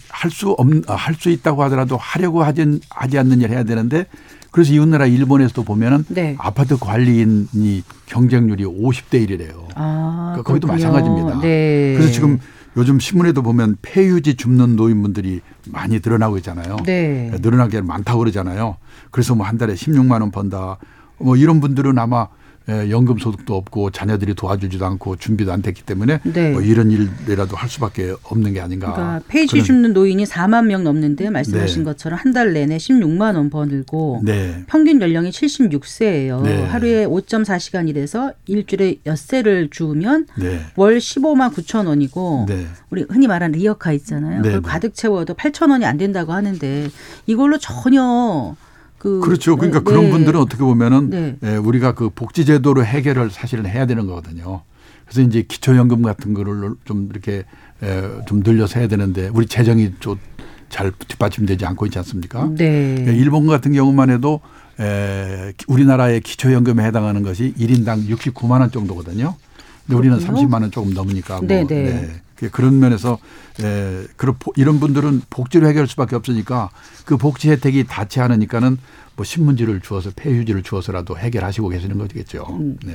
[0.09, 4.07] 할수 없, 어, 할수 있다고 하더라도 하려고 하지, 하지 않는 일 해야 되는데
[4.52, 6.36] 그래서 이웃나라 일본에서도 보면은 네.
[6.38, 9.66] 아파트 관리인이 경쟁률이 50대 1이래요.
[9.74, 10.68] 아, 그러니까 거기도.
[10.68, 11.40] 마찬가지입니다.
[11.40, 11.94] 네.
[11.96, 12.38] 그래서 지금
[12.76, 16.76] 요즘 신문에도 보면 폐유지 줍는 노인분들이 많이 늘어나고 있잖아요.
[16.84, 17.30] 네.
[17.40, 18.76] 늘어나게 많다고 그러잖아요.
[19.10, 20.76] 그래서 뭐 한 달에 16만 원 번다.
[21.18, 22.28] 뭐 이런 분들은 아마
[22.68, 26.51] 예, 연금 소득도 없고 자녀들이 도와주지도 않고 준비도 안 됐기 때문에 네.
[26.53, 28.92] 뭐 이런 일이라도 할 수밖에 없는 게 아닌가.
[28.92, 31.85] 그러니까 폐지 줍는 노인이 4만 명 넘는데 말씀하신 네.
[31.85, 34.64] 것처럼 한 달 내내 16만 원 벌고 네.
[34.66, 36.42] 평균 연령이 76세예요.
[36.42, 36.62] 네.
[36.64, 40.61] 하루에 5.4시간이 돼서 일주일에 엿새를 주우면 네.
[40.77, 42.66] 월 15만 9천 원이고 네.
[42.90, 44.40] 우리 흔히 말하는 리어카 있잖아요.
[44.40, 44.68] 네, 그걸 네.
[44.68, 46.88] 가득 채워도 8천 원이 안 된다고 하는데
[47.27, 48.57] 이걸로 전혀
[49.02, 49.56] 그 그렇죠.
[49.56, 49.84] 그러니까 네.
[49.84, 51.36] 그런 분들은 어떻게 보면은 네.
[51.42, 54.62] 예, 우리가 그 복지 제도로 해결을 사실은 해야 되는 거거든요.
[55.06, 57.42] 그래서 이제 기초연금 같은 거를 좀 이렇게
[57.82, 60.18] 에, 좀 늘려서 해야 되는데 우리 재정이 좀
[60.68, 62.48] 잘 뒷받침되지 않고 있지 않습니까?
[62.56, 63.04] 네.
[63.06, 64.40] 예, 일본 같은 경우만 해도
[64.80, 69.34] 에, 우리나라의 기초연금에 해당하는 것이 1인당 69만 원 정도거든요.
[69.86, 70.48] 근데 우리는 그렇군요.
[70.48, 71.84] 30만 원 조금 넘으니까 뭐 네, 네.
[71.84, 73.18] 그- 그런 면에서
[73.62, 76.70] 에, 그런 보- 이런 분들은 복지로 해결할 수밖에 없으니까
[77.05, 78.78] 그 복지 혜택이 닿지 않으니까는
[79.16, 82.46] 뭐 신문지를 주어서 폐휴지를 주어서라도 해결하시고 계시는 거겠죠.
[82.59, 82.78] 음.
[82.85, 82.94] 네.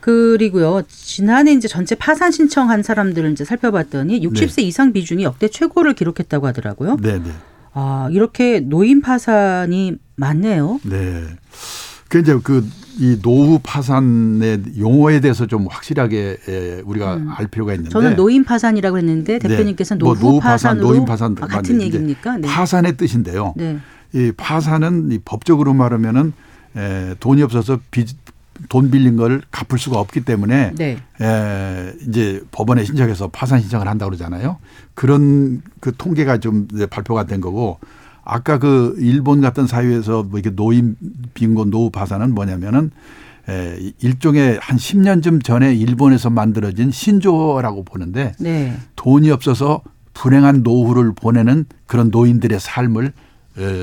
[0.00, 6.46] 그리고요 지난해 이제 전체 파산 신청한 사람들을 이제 살펴봤더니 60세 이상 비중이 역대 최고를 기록했다고
[6.46, 6.96] 하더라고요.
[7.00, 7.30] 네, 네.
[7.72, 10.80] 아 이렇게 노인 파산이 많네요.
[10.84, 11.24] 네.
[12.08, 12.68] 그 이제 그
[13.00, 17.92] 이 노후 파산의 용어에 대해서 좀 확실하게 에, 우리가 알 필요가 있는데 음.
[17.92, 20.04] 저는 노인 파산이라고 했는데 대표님께서는 네.
[20.04, 22.38] 뭐 노후, 파산으로 노인 파산 아, 같은 얘기입니까?
[22.38, 22.48] 네.
[22.48, 23.54] 파산의 뜻인데요.
[23.56, 23.78] 네.
[24.14, 26.32] 이 파산은 이 법적으로 말하면은
[26.76, 28.08] 에, 돈이 없어서 빚,
[28.68, 30.98] 돈 빌린 걸 갚을 수가 없기 때문에 네.
[31.20, 34.56] 에, 이제 법원에 신청해서 파산 신청을 한다고 그러잖아요.
[34.94, 37.78] 그런 그 통계가 좀 발표가 된 거고
[38.30, 40.96] 아까 그 일본 같은 사회에서 뭐 이렇게 노인
[41.32, 42.90] 빈곤 노후 파산은 뭐냐면은
[43.48, 48.76] 에, 일종의 한 10년쯤 전에 일본에서 만들어진 신조어라고 보는데 네.
[48.96, 49.80] 돈이 없어서
[50.12, 53.12] 불행한 노후를 보내는 그런 노인들의 삶을
[53.58, 53.78] 에,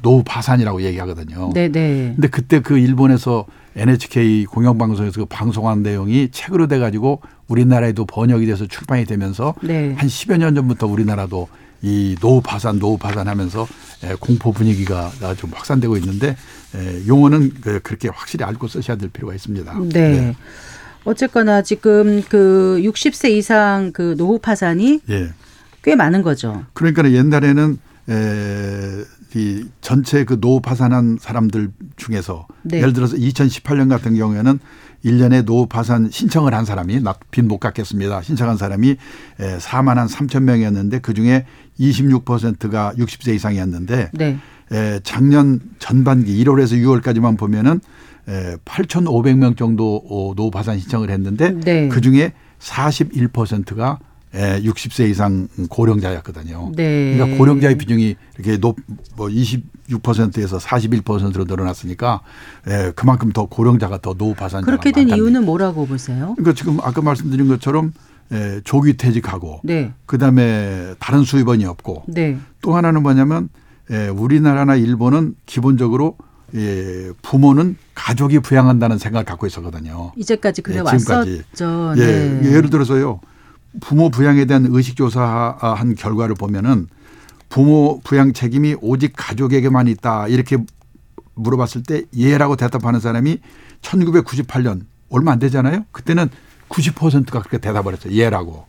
[0.00, 1.50] 노후 파산이라고 얘기하거든요.
[1.52, 2.12] 네, 네.
[2.14, 8.64] 근데 그때 그 일본에서 NHK 공영방송에서 그 방송한 내용이 책으로 돼 가지고 우리나라에도 번역이 돼서
[8.64, 9.92] 출판이 되면서 네.
[9.96, 11.48] 한 10여 년 전부터 우리나라도
[11.82, 13.66] 이 노후 파산, 노후 파산 하면서
[14.04, 16.36] 에, 공포 분위기가 좀 확산되고 있는데
[16.74, 19.78] 에, 용어는 그- 그렇게 확실히 알고 쓰셔야 될 필요가 있습니다.
[19.92, 20.34] 네.
[21.04, 25.30] 어쨌거나 지금 그 60세 이상 그 노후 파산이 예.
[25.84, 26.64] 꽤 많은 거죠.
[26.72, 32.78] 그러니까 옛날에는 에, 이 전체 그 노후 파산한 사람들 중에서 네.
[32.78, 34.58] 예를 들어서 2018년 같은 경우에는
[35.04, 38.22] 1년에 노후 파산 신청을 한 사람이 빚 못 갚겠습니다.
[38.22, 38.96] 신청한 사람이
[39.40, 41.44] 에, 4만 한 3천 명이었는데 그중에
[41.80, 44.38] 26%가 60세 이상이었는데 네.
[44.72, 47.80] 에, 작년 전반기 1월에서 6월까지만 보면은
[48.28, 51.88] 에, 8,500명 정도 어, 노후 파산 신청을 했는데 네.
[51.88, 53.98] 그 중에 41%가
[54.34, 56.72] 에, 60세 이상 고령자였거든요.
[56.74, 57.14] 네.
[57.16, 58.76] 그러니까 고령자의 비중이 이렇게 높,
[59.14, 62.20] 뭐 26%에서 41%로 늘어났으니까
[62.66, 66.34] 에, 그만큼 더 고령자가 더 노후 파산자가 그렇게 된 많다는 이유는 뭐라고 보세요?
[66.36, 67.92] 그러니까 지금 아까 말씀드린 것처럼
[68.32, 69.92] 에, 조기 퇴직하고 네.
[70.06, 72.38] 그다음에 다른 수입원이 없고 네.
[72.60, 73.48] 또 하나는 뭐냐면
[73.90, 76.16] 에, 우리나라나 일본은 기본적으로
[76.54, 80.12] 예, 부모는 가족이 부양한다는 생각을 갖고 있었거든요.
[80.16, 80.80] 이제까지 그래 예.
[80.80, 81.94] 왔었죠.
[81.96, 82.52] 예, 네.
[82.52, 83.20] 예를 들어서요.
[83.80, 86.86] 부모 부양에 대한 의식 조사한 결과를 보면은
[87.48, 90.56] 부모 부양 책임이 오직 가족에게만 있다 이렇게
[91.34, 93.38] 물어봤을 때 예라고 대답하는 사람이
[93.82, 95.84] 1998년 얼마 안 되잖아요.
[95.92, 96.28] 그때는
[96.68, 98.12] 90%가 그렇게 대답을 했어요.
[98.12, 98.66] 예라고.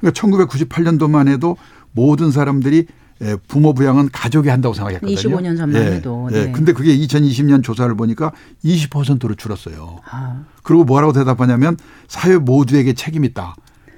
[0.00, 1.56] 그러니까 1998년도만 해도
[1.92, 2.86] 모든 사람들이
[3.22, 5.16] 예, 부모 부양은 가족이 한다고 생각했거든요.
[5.16, 6.46] 25년 전만 예, 해도, 예.
[6.46, 6.52] 네.
[6.52, 10.00] 근데 그게 2020년 조사를 보니까 20%로 줄었어요.
[10.10, 13.56] 아, 그리고 뭐라고 대답하냐면 사회 모두에게 책임이 있다.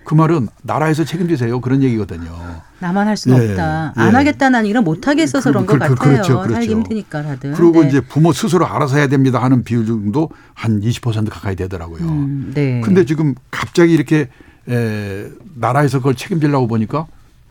[0.08, 1.60] 그 말은 나라에서 책임지세요.
[1.60, 2.30] 그런 얘기거든요.
[2.78, 3.92] 나만 할 수는 예, 없다.
[3.94, 4.00] 예.
[4.00, 6.12] 안 하겠다는 아니라 못 하겠어서 그런 그- 것 그- 같아요.
[6.14, 6.52] 그렇죠, 그렇죠.
[6.54, 7.52] 살기 힘드니까 다들.
[7.52, 7.88] 그리고 네.
[7.88, 12.08] 이제 부모 스스로 알아서 해야 됩니다 하는 비율도 한 20% 가까이 되더라고요.
[12.08, 12.80] 음, 네.
[12.82, 14.30] 근데 지금 갑자기 이렇게
[14.66, 17.06] 에, 나라에서 그걸 책임지려고 보니까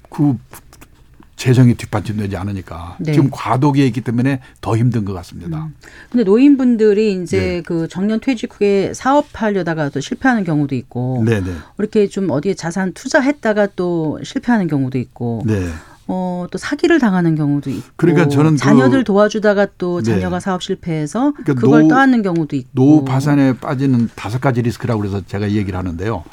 [0.10, 0.36] 그
[1.38, 3.14] 재정이 뒷받침되지 않으니까 네.
[3.14, 5.70] 지금 과도기에 있기 때문에 더 힘든 것 같습니다.
[6.12, 7.62] 근데 노인분들이 이제 네.
[7.62, 11.46] 그 정년 퇴직 후에 사업하려다가 또 실패하는 경우도 있고 네네.
[11.78, 15.68] 이렇게 좀 어디에 자산 투자했다가 또 실패하는 경우도 있고 네.
[16.08, 20.14] 어, 또 사기를 당하는 경우도 있고 그러니까 저는 그- 자녀들 도와주다가 또 네.
[20.14, 25.02] 자녀가 사업 실패해서 그러니까 그걸 노- 떠안는 경우도 있고 노후 파산에 빠지는 다섯 가지 리스크라고
[25.02, 26.24] 그래서 제가 이 얘기를 하는데요.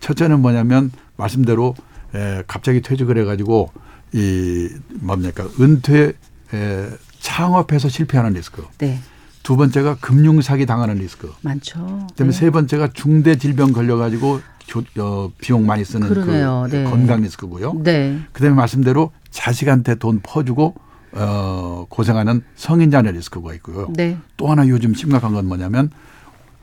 [0.00, 1.74] 첫째는 뭐냐면 말씀대로
[2.14, 3.70] 에, 갑자기 퇴직을 해가지고
[4.14, 4.68] 이
[5.00, 6.12] 뭡니까 은퇴
[6.54, 6.88] 에,
[7.20, 8.64] 창업해서 실패하는 리스크.
[8.78, 8.98] 네
[9.44, 11.30] 두 번째가 금융 사기 당하는 리스크.
[11.42, 12.06] 많죠.
[12.12, 12.38] 그다음에 네.
[12.38, 16.66] 세 번째가 중대 질병 걸려가지고 조, 어, 비용 많이 쓰는 그러네요.
[16.70, 16.84] 그 네.
[16.84, 17.74] 건강 리스크고요.
[17.84, 18.18] 네.
[18.32, 20.74] 그다음에 말씀대로 자식한테 돈 퍼주고
[21.12, 23.88] 어, 고생하는 성인 자녀 리스크가 있고요.
[23.94, 24.16] 네.
[24.38, 25.90] 또 하나 요즘 심각한 건 뭐냐면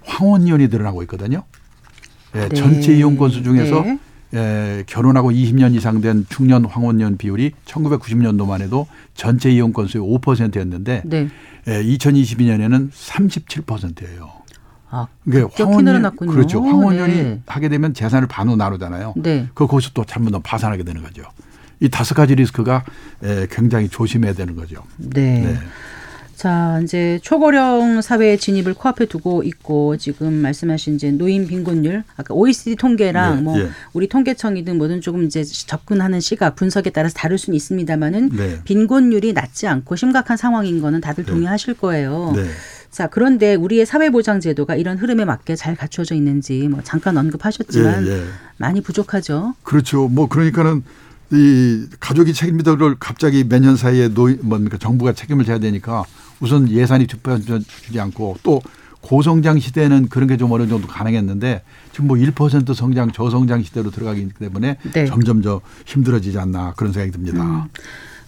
[0.03, 1.43] 황혼 이혼이 늘어나고 있거든요.
[2.35, 2.55] 예, 네.
[2.55, 3.85] 전체 이혼 건수 중에서
[4.31, 4.39] 네.
[4.79, 11.27] 예, 결혼하고 20년 이상 된 중년 황혼년 비율이 1990년도만 해도 전체 이혼 건수의 5%였는데 네.
[11.67, 14.31] 예, 2022년에는 37%예요.
[14.89, 16.31] 아, 급격히 늘어났군요.
[16.31, 16.61] 그렇죠.
[16.61, 17.41] 황혼년이 네.
[17.45, 19.13] 하게 되면 재산을 반으로 나누잖아요.
[19.17, 19.47] 네.
[19.53, 21.23] 그 거기서 또 잘못 파산하게 되는 거죠.
[21.79, 22.83] 이 다섯 가지 리스크가
[23.23, 24.83] 에, 굉장히 조심해야 되는 거죠.
[24.97, 25.41] 네.
[25.41, 25.57] 네.
[26.41, 32.77] 자, 이제 초고령 사회 진입을 코앞에 두고 있고 지금 말씀하신 이제 노인 빈곤율 아까 OECD
[32.77, 33.69] 통계랑 예, 뭐 예.
[33.93, 38.57] 우리 통계청이든 뭐든 조금 이제 접근하는 시각 분석에 따라서 다를 수는 있습니다만은 네.
[38.63, 41.31] 빈곤율이 낮지 않고 심각한 상황인 거는 다들 네.
[41.31, 42.33] 동의하실 거예요.
[42.35, 42.45] 네.
[42.89, 48.23] 자, 그런데 우리의 사회보장제도가 이런 흐름에 맞게 잘 갖춰져 있는지 뭐 잠깐 언급하셨지만 예, 예.
[48.57, 49.53] 많이 부족하죠.
[49.61, 50.07] 그렇죠.
[50.07, 50.83] 뭐 그러니까는
[51.31, 56.03] 이 가족이 책임지도를 갑자기 몇 년 사이에 노 뭡니까 정부가 책임을 져야 되니까
[56.39, 58.61] 우선 예산이 주지 않고 또
[59.01, 64.29] 고성장 시대는 그런 게 좀 어느 정도 가능했는데 지금 뭐 1% 성장 저성장 시대로 들어가기
[64.39, 65.05] 때문에 네.
[65.05, 67.67] 점점 더 힘들어지지 않나 그런 생각이 듭니다.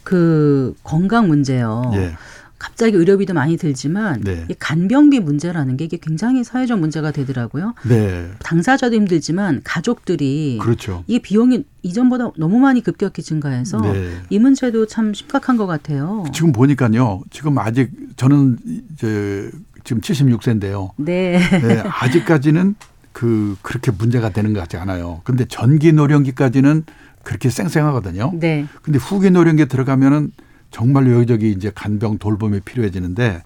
[0.04, 1.92] 그 건강 문제요.
[1.96, 2.16] 예.
[2.64, 4.46] 갑자기 의료비도 많이 들지만 네.
[4.48, 7.74] 이 간병비 문제라는 게 이게 굉장히 사회적 문제가 되더라고요.
[7.86, 8.30] 네.
[8.40, 11.04] 당사자도 힘들지만 가족들이 그렇죠.
[11.08, 14.12] 이 비용이 이전보다 너무 많이 급격히 증가해서 네.
[14.30, 16.24] 이 문제도 참 심각한 것 같아요.
[16.34, 17.24] 지금 보니까요.
[17.32, 18.58] 지금 아직 저는
[18.94, 19.52] 이제
[19.84, 20.92] 지금 76세인데요.
[20.96, 21.38] 네.
[21.38, 22.76] 네, 아직까지는
[23.12, 25.20] 그 그렇게 문제가 되는 것 같지 않아요.
[25.26, 26.86] 근데 전기 노령기까지는
[27.24, 28.32] 그렇게 쌩쌩하거든요.
[28.36, 28.66] 네.
[28.82, 30.32] 근데 후기 노령기에 들어가면은
[30.78, 33.44] 정말로 여기저기 이제 간병 돌봄이 필요해지는데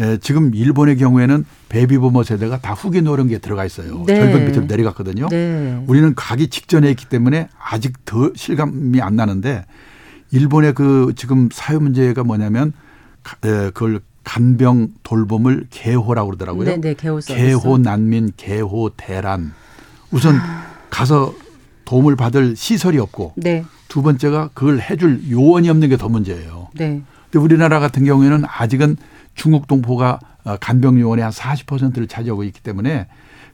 [0.00, 4.02] 에, 지금 일본의 경우에는 베이비부머 세대가 다 후기 노령기에 들어가 있어요.
[4.06, 4.16] 네.
[4.18, 5.28] 절벽 밑으로 내려갔거든요.
[5.28, 5.82] 네.
[5.86, 9.64] 우리는 가기 직전에 있기 때문에 아직 더 실감이 안 나는데
[10.32, 12.72] 일본의 그 지금 사회 문제가 뭐냐면
[13.22, 16.64] 가- 에, 그걸 간병 돌봄을 개호라고 그러더라고요.
[16.64, 17.20] 네, 네, 개호.
[17.20, 19.52] 개호 난민, 개호 대란.
[20.10, 20.36] 우선
[20.90, 21.32] 가서
[21.84, 23.64] 도움을 받을 시설이 없고 네.
[23.94, 26.66] 두 번째가 그걸 해줄 요원이 없는 게 더 문제예요.
[26.74, 27.00] 네.
[27.30, 28.96] 근데 우리나라 같은 경우에는 아직은
[29.36, 33.06] 중국 동포가 어, 간병 요원의 한 40%를 차지하고 있기 때문에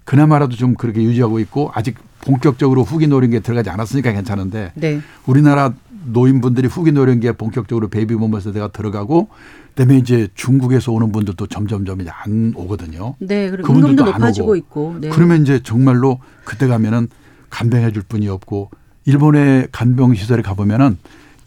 [0.04, 5.02] 그나마라도 좀 그렇게 유지하고 있고 아직 본격적으로 후기 노령기에 들어가지 않았으니까 괜찮은데 네.
[5.26, 5.74] 우리나라
[6.06, 9.28] 노인분들이 후기 노령기에 본격적으로 베이비부머 세대가 들어가고
[9.74, 13.14] 그다음에 이제 중국에서 오는 분들도 점점점 이제 안 오거든요.
[13.18, 13.50] 네.
[13.50, 14.56] 그분들도 안 오고.
[14.56, 14.96] 있고.
[15.02, 15.10] 네.
[15.10, 17.08] 그러면 이제 정말로 그때 가면은
[17.50, 18.70] 간병해 줄 분이 없고
[19.10, 20.96] 일본의 간병 시설에 가 보면은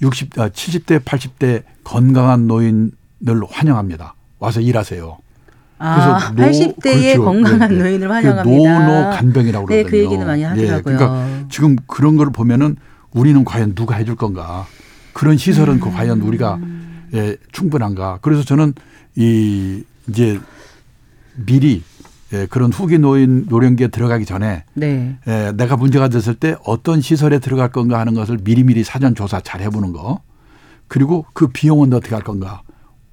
[0.01, 2.91] 60, 아, 70대, 80대 건강한 노인을
[3.49, 4.15] 환영합니다.
[4.39, 5.17] 와서 일하세요.
[5.79, 6.81] 아, 노- 80대의
[7.13, 7.23] 그렇죠.
[7.23, 7.83] 건강한 네, 네.
[7.83, 8.87] 노인을 그 환영합니다.
[8.87, 9.89] 노노 간병이라고 네, 그러거든요.
[9.89, 10.75] 그 얘기는 많이 하더라고요.
[10.77, 12.75] 예, 그러니까 지금 그런 걸 보면은
[13.11, 14.65] 우리는 과연 누가 해줄 건가?
[15.13, 16.59] 그런 시설은 그 과연 우리가
[17.13, 18.19] 예, 충분한가?
[18.21, 18.73] 그래서 저는
[19.15, 20.37] 이 이제
[21.45, 21.81] 미리
[22.33, 25.17] 예, 그런 후기 노인 노령기에 들어가기 전에 네.
[25.27, 29.61] 예, 내가 문제가 됐을 때 어떤 시설에 들어갈 건가 하는 것을 미리미리 사전 조사 잘
[29.61, 30.21] 해보는 거.
[30.87, 32.63] 그리고 그 비용은 어떻게 할 건가.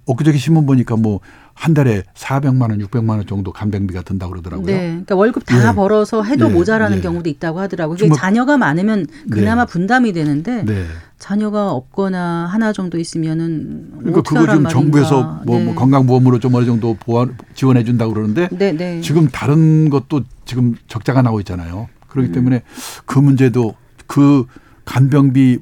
[0.06, 1.20] 엊그저께 신문 보니까 뭐
[1.60, 4.66] 한 달에 400만 원, 600만 원 정도 간병비가 든다고 그러더라고요.
[4.66, 4.78] 네.
[4.88, 5.74] 그러니까 월급 다 예.
[5.74, 7.00] 벌어서 해도 예, 모자라는 예.
[7.02, 7.98] 경우도 있다고 하더라고요.
[7.98, 9.70] 정말- 자녀가 많으면 그나마 네.
[9.72, 10.86] 분담이 되는데 네.
[11.18, 14.70] 자녀가 없거나 하나 정도 있으면은 그러니까 그거 지금 말인가.
[14.70, 15.64] 정부에서 뭐, 네.
[15.66, 19.02] 뭐 건강보험으로 좀 어느 정도 보완, 지원해 준다고 그러는데 네, 네.
[19.02, 21.90] 지금 다른 것도 지금 적자가 나고 있잖아요.
[22.08, 22.32] 그렇기 음.
[22.32, 22.62] 때문에
[23.04, 23.74] 그 문제도
[24.06, 24.46] 그
[24.86, 25.58] 간병비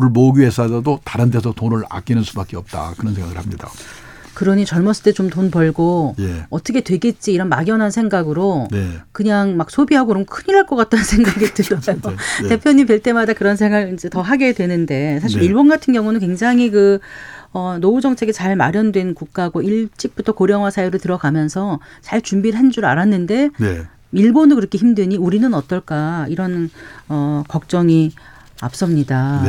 [0.00, 2.94] 를 모으기 위해서라도 다른 데서 돈을 아끼는 수밖에 없다.
[2.98, 3.68] 그런 생각을 합니다.
[4.38, 6.46] 그러니 젊었을 때 좀 돈 벌고 예.
[6.48, 8.92] 어떻게 되겠지 이런 막연한 생각으로 네.
[9.10, 11.80] 그냥 막 소비하고 그러면 큰일 날 것 같다는 생각이 들어요.
[11.80, 11.94] 네,
[12.42, 12.48] 네.
[12.50, 15.46] 대표님 뵐 때마다 그런 생각을 이제 더 하게 되는데 사실 네.
[15.46, 17.00] 일본 같은 경우는 굉장히 그
[17.52, 23.50] 어, 노후 정책이 잘 마련된 국가고 일찍부터 고령화 사회로 들어가면서 잘 준비를 한 줄 알았는데
[23.58, 23.82] 네.
[24.12, 26.70] 일본은 그렇게 힘드니 우리는 어떨까 이런
[27.08, 28.12] 어, 걱정이
[28.60, 29.42] 앞섭니다.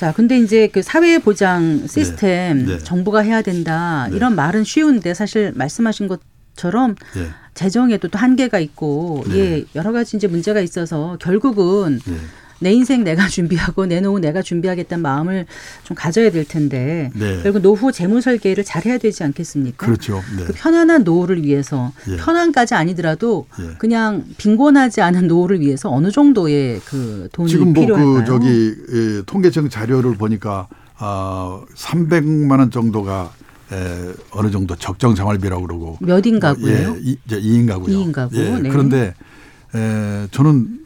[0.00, 0.06] 네.
[0.06, 2.78] 자, 근데 이제 그 사회 보장 시스템 네.
[2.78, 4.16] 정부가 해야 된다 네.
[4.16, 7.26] 이런 말은 쉬운데 사실 말씀하신 것처럼 네.
[7.52, 9.36] 재정에도 또 한계가 있고 네.
[9.36, 12.16] 예 여러 가지 이제 문제가 있어서 결국은 네.
[12.60, 15.46] 내 인생 내가 준비하고 내 노후 내가 준비하겠다는 마음을
[15.82, 17.40] 좀 가져야 될 텐데 네.
[17.42, 19.86] 결국 노후 재무 설계를 잘 해야 되지 않겠습니까?
[19.86, 20.22] 그렇죠.
[20.36, 20.44] 네.
[20.44, 22.16] 그 편안한 노후를 위해서 예.
[22.16, 23.74] 편안까지 아니더라도 예.
[23.78, 28.14] 그냥 빈곤하지 않은 노후를 위해서 어느 정도의 그 돈이 지금 뭐 필요할까요?
[28.14, 30.68] 그 저기 예, 통계청 자료를 보니까
[30.98, 33.32] 아 300만 원 정도가
[33.72, 36.96] 에, 어느 정도 적정 생활비라고 그러고 몇 인가구예요?
[36.96, 37.96] 예, 이, 이제 2인 가구요.
[37.96, 38.68] 이인 가구, 예, 네.
[38.68, 39.14] 그런데
[39.74, 40.79] 에, 저는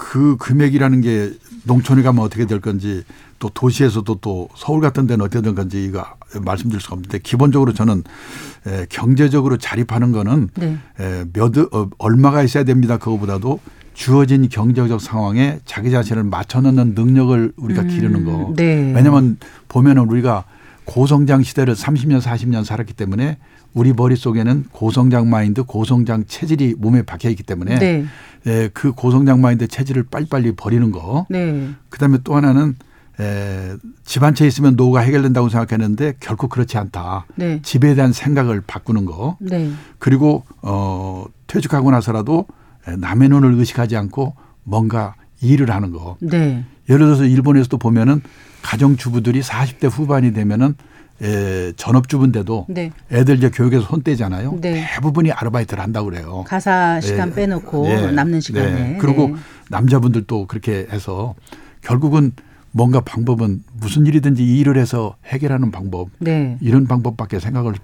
[0.00, 1.30] 그 금액이라는 게
[1.64, 3.04] 농촌에 가면 어떻게 될 건지
[3.38, 6.06] 또 도시에서도 또 서울 같은 데는 어떻게 될 건지 이거
[6.40, 8.02] 말씀드릴 수가 없는데 기본적으로 저는
[8.66, 10.78] 에, 경제적으로 자립하는 거는 네.
[10.98, 12.96] 에, 몇 어, 얼마가 있어야 됩니다.
[12.96, 13.60] 그거보다도
[13.92, 18.54] 주어진 경제적 상황에 자기 자신을 맞춰놓는 능력을 우리가 기르는 거.
[18.56, 18.92] 네.
[18.96, 19.36] 왜냐하면
[19.68, 20.44] 보면은 우리가
[20.86, 23.36] 고성장 시대를 30년 40년 살았기 때문에
[23.74, 28.04] 우리 머릿속에는 고성장 마인드, 고성장 체질이 몸에 박혀 있기 때문에 네.
[28.46, 31.26] 에, 그 고성장 마인드 체질을 빨리빨리 버리는 거.
[31.30, 31.70] 네.
[31.90, 32.76] 그다음에 또 하나는
[33.20, 37.26] 에, 집 한 채 있으면 노후가 해결된다고 생각했는데 결코 그렇지 않다.
[37.36, 37.60] 네.
[37.62, 39.36] 집에 대한 생각을 바꾸는 거.
[39.40, 39.70] 네.
[39.98, 42.46] 그리고 어 퇴직하고 나서라도
[42.98, 46.16] 남의 눈을 의식하지 않고 뭔가 일을 하는 거.
[46.20, 46.64] 네.
[46.88, 48.22] 예를 들어서 일본에서도 보면은
[48.62, 50.74] 가정 주부들이 40대 후반이 되면은
[51.22, 52.92] 에, 전업주부인데도 네.
[53.12, 54.58] 애들 이제 교육에서 손 떼잖아요.
[54.60, 54.86] 네.
[54.94, 56.44] 대부분이 아르바이트를 한다고 그래요.
[56.46, 57.34] 가사 시간 예.
[57.34, 58.10] 빼놓고 예.
[58.10, 58.70] 남는 시간에.
[58.72, 58.98] 네.
[58.98, 59.34] 그리고 네.
[59.68, 61.34] 남자분들도 그렇게 해서
[61.82, 62.32] 결국은
[62.72, 66.56] 뭔가 방법은 무슨 일이든지 일을 해서 해결하는 방법 네.
[66.60, 67.74] 이런 방법밖에 생각을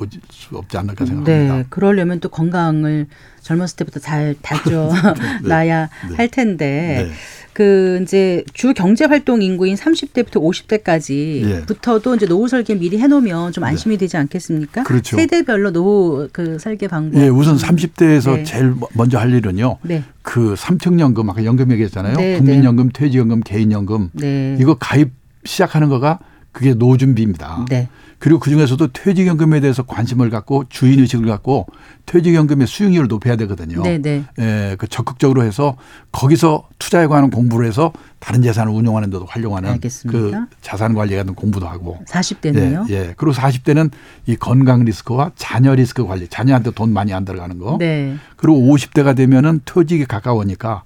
[0.00, 1.56] 보지 수 없지 않을까 생각합니다.
[1.56, 3.06] 네, 그러려면 또 건강을
[3.42, 4.90] 젊었을 때부터 잘 다져
[5.44, 6.16] 놔야 네.
[6.16, 7.12] 할 텐데 네.
[7.52, 13.98] 그 이제 주 경제 활동 인구인 30대부터 50대까지부터도 이제 노후 설계 미리 해놓으면 좀 안심이
[13.98, 14.82] 되지 않겠습니까?
[14.82, 14.84] 네.
[14.86, 15.16] 그렇죠.
[15.16, 17.20] 세대별로 노후 그 설계 방법.
[17.20, 18.44] 예, 우선 30대에서 네.
[18.44, 19.78] 제일 먼저 할 일은요.
[19.82, 22.16] 네, 그 삼층연금 아까 연금 얘기했잖아요.
[22.16, 25.10] 네, 국민연금, 퇴직연금, 개인연금 네, 이거 가입
[25.44, 26.20] 시작하는 거가
[26.52, 27.66] 그게 노후 준비입니다.
[27.68, 27.88] 네,
[28.20, 31.66] 그리고 그 중에서도 퇴직연금에 대해서 관심을 갖고 주인 의식을 갖고
[32.04, 33.82] 퇴직연금의 수익률을 높여야 되거든요.
[33.82, 35.76] 네, 네, 예, 그 적극적으로 해서
[36.12, 40.18] 거기서 투자에 관한 공부를 해서 다른 재산을 운용하는 데도 활용하는 알겠습니다.
[40.18, 42.90] 그 자산 관리에 관한 공부도 하고 40대는요.
[42.90, 43.14] 예, 예.
[43.16, 43.90] 그리고 40대는
[44.26, 47.78] 이 건강 리스크와 자녀 리스크 관리, 자녀한테 돈 많이 안 들어가는 거.
[47.78, 50.82] 네, 그리고 50대가 되면은 퇴직이 가까우니까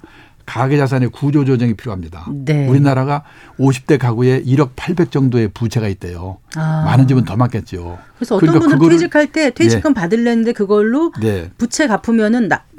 [0.46, 2.26] 가계 자산의 구조 조정이 필요합니다.
[2.32, 2.66] 네.
[2.68, 3.24] 우리나라가
[3.58, 6.38] 50대 가구에 1억 800 정도의 부채가 있대요.
[6.56, 6.82] 아.
[6.84, 7.98] 많은 집은 더 많겠죠.
[8.16, 11.50] 그래서 어떤 그러니까 분은 퇴직할 때 퇴직금 받을랬는데 그걸로 네.
[11.58, 12.73] 부채 갚으면은 나, 마-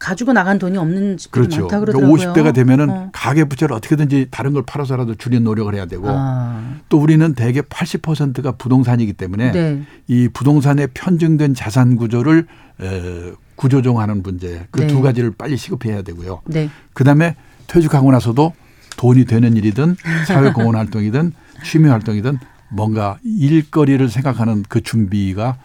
[0.00, 1.60] 가지고 나간 돈이 없는 집들이 그렇죠.
[1.62, 2.34] 많다 그러니까 그러더라고요.
[2.34, 3.10] 50대가 되면은 어.
[3.12, 8.52] 가계 부채를 어떻게든지 다른 걸 팔아서라도 줄이는 노력을 해야 되고 아, 또 우리는 대개 80%가
[8.52, 9.82] 부동산이기 때문에 네.
[10.08, 12.46] 이 부동산의 편증된 자산 구조를
[12.80, 14.86] 에, 구조정하는 문제 그 네.
[14.86, 16.40] 두 가지를 빨리 시급해야 되고요.
[16.46, 16.70] 네.
[16.94, 17.36] 그다음에
[17.66, 18.54] 퇴직하고 나서도
[18.96, 22.38] 돈이 되는 일이든 사회공헌 활동이든 취미 활동이든
[22.70, 25.58] 뭔가 일거리를 생각하는 그 준비가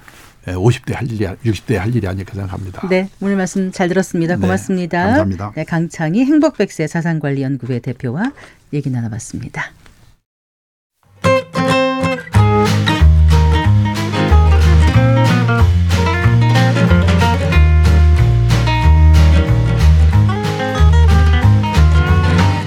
[0.46, 2.88] 50대 할 일이 60대 할 일이 아닐까 생각합니다.
[2.88, 4.36] 네, 오늘 말씀 잘 들었습니다.
[4.36, 5.04] 네, 고맙습니다.
[5.04, 5.54] 감사합니다.
[5.56, 8.32] 네, 강창희 행복백세 자산관리연구회 대표와
[8.74, 9.72] 얘기 나눠봤습니다.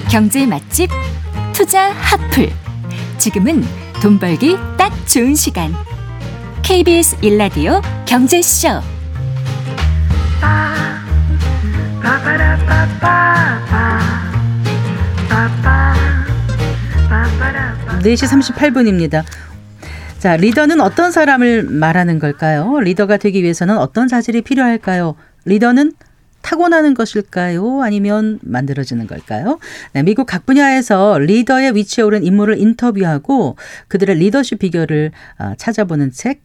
[0.09, 0.89] 경제 맛집
[1.53, 2.49] 투자 핫플.
[3.19, 3.63] 지금은
[4.01, 5.71] 돈 벌기 딱 좋은 시간.
[6.69, 8.67] KBS 일라디오 경제쇼.
[18.03, 19.23] 네시 38분입니다.
[20.19, 22.79] 자, 리더는 어떤 사람을 말하는 걸까요?
[22.79, 25.15] 리더가 되기 위해서는 어떤 자질이 필요할까요?
[25.45, 25.93] 리더는
[26.41, 27.81] 타고나는 것일까요?
[27.83, 29.59] 아니면 만들어지는 걸까요?
[29.93, 33.55] 네, 미국 각 분야에서 리더의 위치에 오른 인물을 인터뷰하고
[33.87, 36.41] 그들의 리더십 비결을 아, 찾아보는 책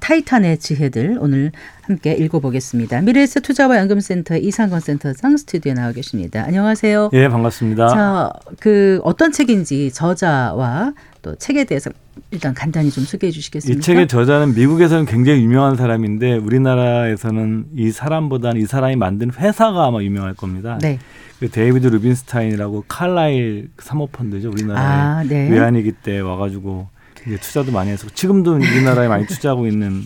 [0.00, 3.00] 타이탄의 지혜들 오늘 함께 읽어보겠습니다.
[3.02, 6.44] 미래에셋 투자와 연금센터의 이상건 센터장 스튜디오에 나와 계십니다.
[6.44, 7.10] 안녕하세요.
[7.12, 7.88] 예, 반갑습니다.
[7.88, 8.30] 자,
[8.60, 11.90] 그 어떤 책인지 저자와 또 책에 대해서
[12.30, 13.78] 일단 간단히 좀 소개해 주시겠습니까?
[13.78, 20.02] 이 책의 저자는 미국에서는 굉장히 유명한 사람인데 우리나라에서는 이 사람보다는 이 사람이 만든 회사가 아마
[20.02, 20.78] 유명할 겁니다.
[20.80, 20.98] 네.
[21.40, 24.50] 그 데이비드 루빈스타인이라고 칼라일 사모펀드죠.
[24.50, 25.48] 우리나라에 아, 네.
[25.50, 26.88] 외환위기 때 와가지고
[27.26, 30.02] 이제 투자도 많이 해서 지금도 우리나라에 많이 투자하고 있는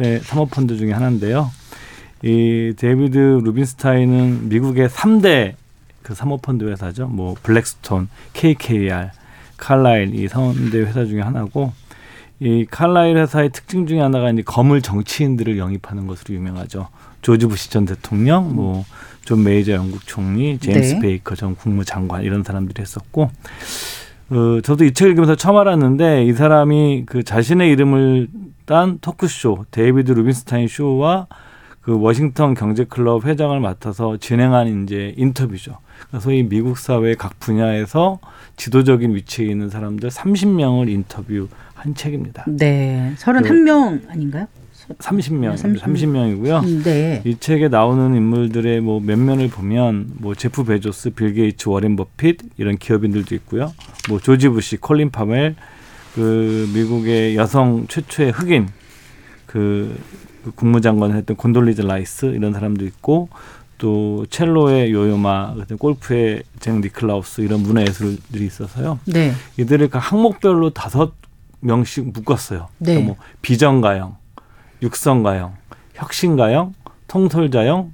[0.00, 1.50] 회, 사모펀드 중에 하나인데요.
[2.22, 5.54] 이 데이비드 루빈스타인은 미국의 3대
[6.02, 7.06] 그 사모펀드 회사죠.
[7.06, 9.10] 뭐 블랙스톤, KKR,
[9.56, 11.72] 칼라일 이 3대 회사 중에 하나고
[12.40, 16.88] 이 칼라일 회사의 특징 중에 하나가 이제 거물 정치인들을 영입하는 것으로 유명하죠.
[17.22, 18.84] 조지 부시 전 대통령, 뭐
[19.24, 21.00] 존 메이저 영국 총리, 제임스 네.
[21.00, 23.30] 베이커 전 국무장관 이런 사람들이 했었고
[24.30, 28.28] 어, 저도 이 책을 읽으면서 처음 알았는데 이 사람이 그 자신의 이름을
[28.64, 31.26] 딴 토크쇼 데이비드 루빈스타인 쇼와
[31.82, 35.78] 그 워싱턴 경제클럽 회장을 맡아서 진행한 이제 인터뷰죠.
[35.98, 38.18] 그러니까 소위 미국 사회 각 분야에서
[38.56, 42.44] 지도적인 위치에 있는 사람들 30명을 인터뷰한 책입니다.
[42.48, 43.12] 네.
[43.18, 44.46] 31명 아닌가요?
[44.98, 46.58] 30명, 30 30명 이고요.
[46.58, 47.22] 음, 네.
[47.24, 52.76] 이 책에 나오는 인물들의 뭐 면면을 보면 뭐 제프 베조스, 빌 게이츠, 워렌 버핏 이런
[52.76, 53.72] 기업인들도 있고요.
[54.08, 55.54] 뭐 조지 부시, 콜린 파월
[56.14, 58.68] 그 미국의 여성 최초의 흑인
[59.46, 59.98] 그,
[60.44, 63.28] 그 국무장관을 했던 콘돌리자 라이스 이런 사람도 있고
[63.78, 69.00] 또 첼로의 요요마, 골프의 잭 니클라우스 이런 문화예술들이 있어서요.
[69.06, 69.32] 네.
[69.56, 71.12] 이들을 각 항목별로 다섯
[71.60, 72.68] 명씩 묶었어요.
[72.78, 72.92] 네.
[72.94, 74.16] 그러니까 뭐 비전가형,
[74.84, 75.54] 육성가형,
[75.94, 76.74] 혁신가형,
[77.08, 77.92] 통솔자형,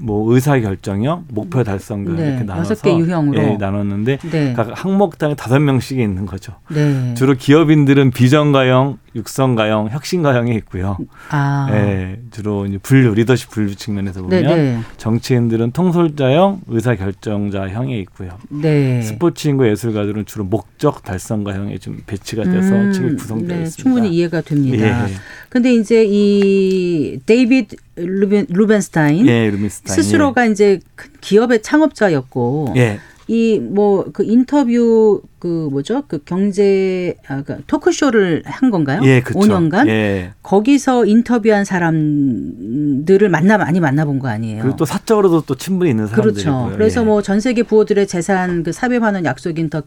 [0.00, 3.42] 뭐 의사 결정형, 목표 달성가 네, 이렇게 나눠서 여섯 개 유형으로.
[3.42, 4.52] 예, 나눴는데 네.
[4.54, 6.54] 각 항목당에 다섯 명씩이 있는 거죠.
[6.70, 7.12] 네.
[7.14, 10.96] 주로 기업인들은 비전가형, 육성가형, 혁신가형에 있고요.
[11.30, 11.68] 아.
[11.70, 14.78] 예, 주로 이제 분류 리더십 분류 측면에서 네, 보면 네.
[14.96, 18.30] 정치인들은 통솔자형, 의사결정자형에 있고요.
[18.48, 19.02] 네.
[19.02, 23.82] 스포츠인과 예술가들은 주로 목적 달성가형에 좀 배치가 돼서 음, 책이 구성되어 네, 있습니다.
[23.82, 25.08] 충분히 이해가 됩니다.
[25.08, 25.14] 예,
[25.48, 29.94] 근데 이제 이 데이비드 루벤, 루벤스타인 예, 루벤스타인.
[29.94, 32.98] 스스로가 이제 큰 기업의 창업자였고 예,
[33.28, 39.00] 이 뭐 그 인터뷰 그 뭐죠 그 경제 아, 그 토크쇼를 한 건가요?
[39.04, 39.38] 예, 그쵸.
[39.38, 40.32] 5년간 예.
[40.42, 44.62] 거기서 인터뷰한 사람들을 만나 많이 만나본 거 아니에요?
[44.62, 46.54] 그리고 또 사적으로도 또 친분이 있는 사람들이고요.
[46.54, 46.76] 그렇죠.
[46.76, 47.04] 그래서 예.
[47.04, 49.82] 뭐 전 세계 부호들의 재산 그 사회 환원 약속인 The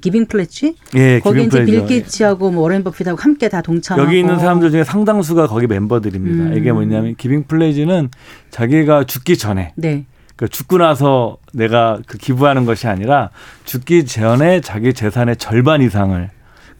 [0.00, 1.84] Giving Pledge 예, 거기 이제 빌.
[1.84, 6.44] 게이츠하고 뭐 워렌 버핏하고 함께 다 동참하고 여기 있는 사람들 중에 상당수가 거기 멤버들입니다.
[6.52, 6.56] 음.
[6.56, 8.08] 이게 뭐냐면 Giving Pledge는
[8.50, 10.04] 자기가 죽기 전에 네.
[10.40, 13.28] 그 죽고 나서 내가 그 기부하는 것이 아니라
[13.66, 16.30] 죽기 전에 자기 재산의 절반 이상을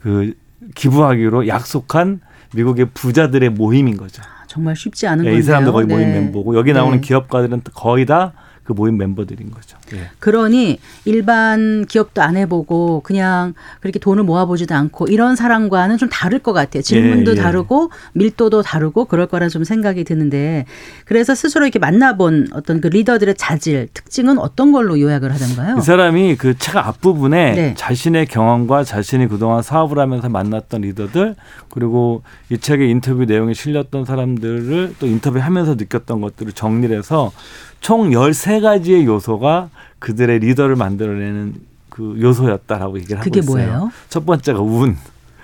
[0.01, 0.33] 그
[0.75, 2.23] 기부하기로 약속한
[2.55, 4.23] 미국의 부자들의 모임인 거죠.
[4.47, 5.39] 정말 쉽지 않은 예, 건데요.
[5.39, 6.21] 이 사람도 거의 모임 네.
[6.21, 7.07] 멤버고 여기 나오는 네.
[7.07, 8.33] 기업가들은 거의 다
[8.71, 9.77] 그 모임 멤버들인 거죠.
[9.95, 10.11] 예.
[10.21, 16.53] 그러니 일반 기업도 안 해보고 그냥 그렇게 돈을 모아보지도 않고 이런 사람과는 좀 다를 것
[16.53, 16.83] 같아요.
[16.83, 17.41] 질문도 예, 예.
[17.41, 20.67] 다르고 밀도도 다르고 그럴 거라 좀 생각이 드는데
[21.05, 25.79] 그래서 스스로 이렇게 만나본 어떤 그 리더들의 자질 특징은 어떤 걸로 요약을 하던가요?
[25.79, 27.75] 이 사람이 그 책 앞부분에 네.
[27.77, 31.35] 자신의 경험과 자신이 그동안 사업을 하면서 만났던 리더들
[31.71, 37.33] 그리고 이 책의 인터뷰 내용에 실렸던 사람들을 또 인터뷰하면서 느꼈던 것들을 정리를 해서
[37.81, 41.55] 총 13가지의 요소가 그들의 리더를 만들어내는
[41.89, 43.51] 그 요소였다라고 얘기를 하고 있어요.
[43.53, 43.91] 뭐예요?
[44.09, 44.97] 첫 번째가 운.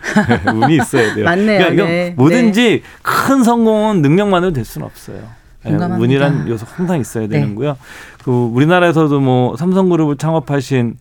[0.55, 1.25] 운이 있어야 돼요.
[1.25, 1.59] 맞네요.
[1.59, 2.15] 그러니까 네.
[2.17, 5.19] 뭐든지 큰 성공은 능력만으로 될 수는 없어요.
[5.65, 6.03] 예, 공감합니다.
[6.05, 7.41] 운이란 요소 항상 있어야 네.
[7.41, 7.77] 되는고요.
[8.23, 10.97] 그 우리나라에서도 뭐 삼성그룹을 창업하신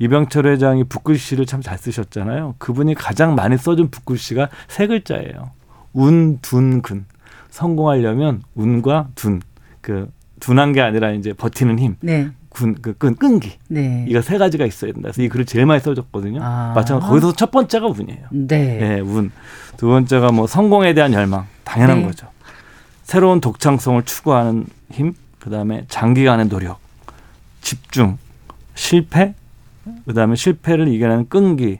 [0.00, 2.56] 이병철 회장이 붓글씨를 참 잘 쓰셨잖아요.
[2.58, 5.50] 그분이 가장 많이 써준 붓글씨가 세 글자예요.
[5.94, 7.06] 운, 둔, 근.
[7.50, 9.40] 성공하려면 운과 둔.
[9.80, 10.10] 그
[10.42, 11.96] 둔한 게 아니라 이제 버티는 힘.
[12.00, 13.52] 네, 군, 그 끈, 끈기.
[13.68, 15.06] 네, 이거 세 가지가 있어야 된다.
[15.06, 16.40] 그래서 이 글을 제일 많이 써줬거든요.
[16.42, 16.72] 아.
[16.74, 18.26] 마찬가지 거기서 첫 번째가 운이에요.
[18.32, 19.30] 네, 예, 운.
[19.76, 21.46] 두 번째가 뭐 성공에 대한 열망.
[21.62, 22.06] 당연한 네.
[22.06, 22.26] 거죠.
[23.04, 25.14] 새로운 독창성을 추구하는 힘.
[25.38, 26.80] 그 다음에 장기간의 노력.
[27.60, 28.18] 집중.
[28.74, 29.34] 실패.
[30.06, 31.78] 그 다음에 실패를 이겨내는 끈기.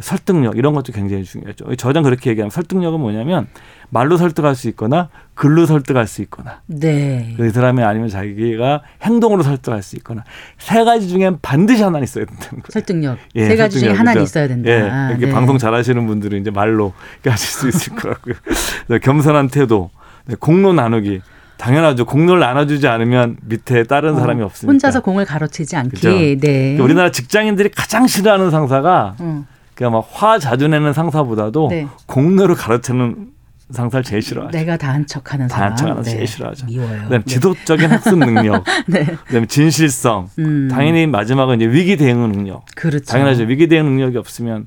[0.00, 1.74] 설득력 이런 것도 굉장히 중요하죠.
[1.76, 3.48] 저장 그렇게 얘기하면 설득력은 뭐냐면
[3.88, 7.34] 말로 설득할 수 있거나 글로 설득할 수 있거나 네.
[7.36, 10.22] 그 사람이 아니면 자기가 행동으로 설득할 수 있거나
[10.58, 12.62] 세 가지 중엔 반드시 하나 있어야 된다는 거예요.
[12.70, 14.22] 설득력 예, 세 가지 중에 하나는?
[14.22, 14.70] 있어야 된다.
[14.70, 15.32] 예, 아, 이렇게 네.
[15.32, 16.92] 방송 잘하시는 분들은 이제 말로
[17.24, 18.34] 하실 수 있을 것 같고요.
[18.88, 19.90] 네, 겸손한 태도,
[20.26, 21.20] 네, 공로 나누기.
[21.56, 22.06] 당연하죠.
[22.06, 24.70] 공로를 나눠주지 않으면 밑에 다른 사람이 어, 없으니까.
[24.72, 25.90] 혼자서 공을 가로채지 않기.
[25.90, 26.08] 그죠?
[26.10, 26.36] 네.
[26.36, 29.44] 그러니까 우리나라 직장인들이 가장 싫어하는 상사가 어,
[29.80, 31.86] 그냥 막화 자주 내는 상사보다도 네.
[32.04, 33.28] 공로를 가르치는
[33.70, 34.50] 상사를 제일 싫어하죠.
[34.50, 35.70] 내가 다한 척하는 다 사람.
[35.70, 36.10] 한 척하는 네.
[36.10, 36.66] 제일 싫어하죠.
[36.66, 37.04] 미워요.
[37.04, 39.06] 그다음에 지도적인 학습 능력, 네.
[39.06, 42.66] 그다음에 진실성, 음, 당연히 마지막은 이제 위기 대응 능력.
[42.76, 43.06] 그렇죠.
[43.06, 43.44] 당연하죠.
[43.44, 44.66] 위기 대응 능력이 없으면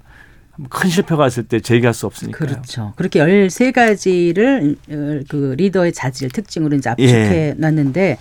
[0.69, 2.49] 큰 실패가 있을 때 제기할 수 없으니까요.
[2.49, 2.93] 그렇죠.
[2.95, 4.77] 그렇게 13가지를
[5.29, 7.11] 그 리더의 자질 특징으로 이제 압축해
[7.49, 7.53] 예.
[7.57, 8.17] 놨는데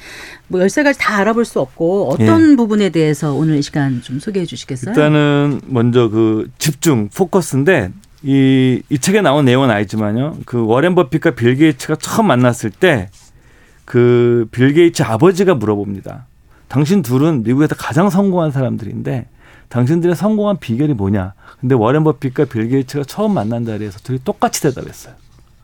[0.49, 4.90] 뭐 13가지 다 알아볼 수 없고 어떤 부분에 대해서 오늘 이 시간 좀 소개해 주시겠어요?
[4.93, 7.90] 일단은 먼저 그 집중 포커스인데
[8.22, 10.38] 이, 이 책에 나온 내용은 아니지만요.
[10.47, 13.09] 그 워렌 버핏과 빌 게이츠가 처음 만났을 때
[13.84, 16.26] 그 빌 게이츠 아버지가 물어봅니다.
[16.68, 19.26] 당신 둘은 미국에서 가장 성공한 사람들인데
[19.73, 21.33] 당신들의 성공한 비결이 뭐냐?
[21.59, 25.14] 근데 워렌 버핏과 빌 게이츠가 처음 만난 자리에서 둘이 똑같이 대답했어요.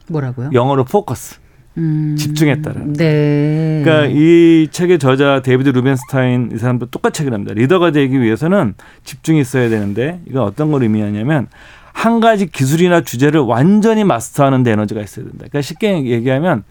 [0.08, 0.48] 뭐라고요?
[0.54, 1.36] 영어로 포커스.
[1.76, 3.82] 음, 집중했다라는 네.
[3.84, 7.52] 그러니까 이 책의 저자 데이비드 루벤스타인 이 사람도 똑같이 얘기를 합니다.
[7.54, 11.46] 리더가 되기 위해서는 집중이 있어야 되는데 이건 어떤 걸 의미하냐면
[11.92, 15.40] 한 가지 기술이나 주제를 완전히 마스터하는 데 에너지가 있어야 된다.
[15.40, 16.64] 그러니까 쉽게 얘기하면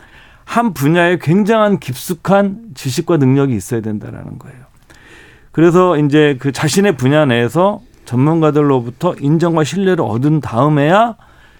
[0.44, 4.67] 한 분야에 굉장한 깊숙한 지식과 능력이 있어야 된다라는 거예요.
[5.58, 11.16] 그래서 이제 그 자신의 분야 내에서 전문가들로부터 인정과 신뢰를 얻은 다음에야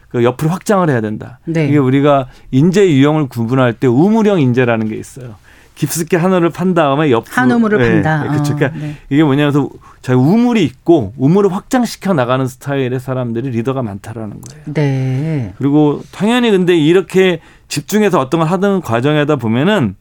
[0.10, 1.40] 그 옆으로 확장을 해야 된다.
[1.46, 1.68] 네.
[1.68, 5.34] 이게 우리가 인재 유형을 구분할 때 우물형 인재라는 게 있어요.
[5.74, 8.26] 깊숙이 한우를 판 다음에 옆으로 한 우물을 예, 판다.
[8.26, 8.54] 예, 그렇죠.
[8.54, 8.98] 어, 그러니까 네.
[9.10, 9.68] 이게 뭐냐면
[10.04, 14.64] 자기 우물이 있고 우물을 확장시켜 나가는 스타일의 사람들이 리더가 많다라는 거예요.
[14.76, 15.56] 네.
[15.58, 19.96] 그리고 당연히 근데 이렇게 집중해서 어떤 걸 하던 과정에다 보면은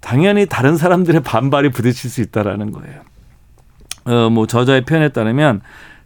[0.00, 3.02] 당연히 다른 사람들의 반발이 부딪힐 수 있다라는 거예요.
[4.10, 5.60] 어, 뭐 저자의 표현에 따르면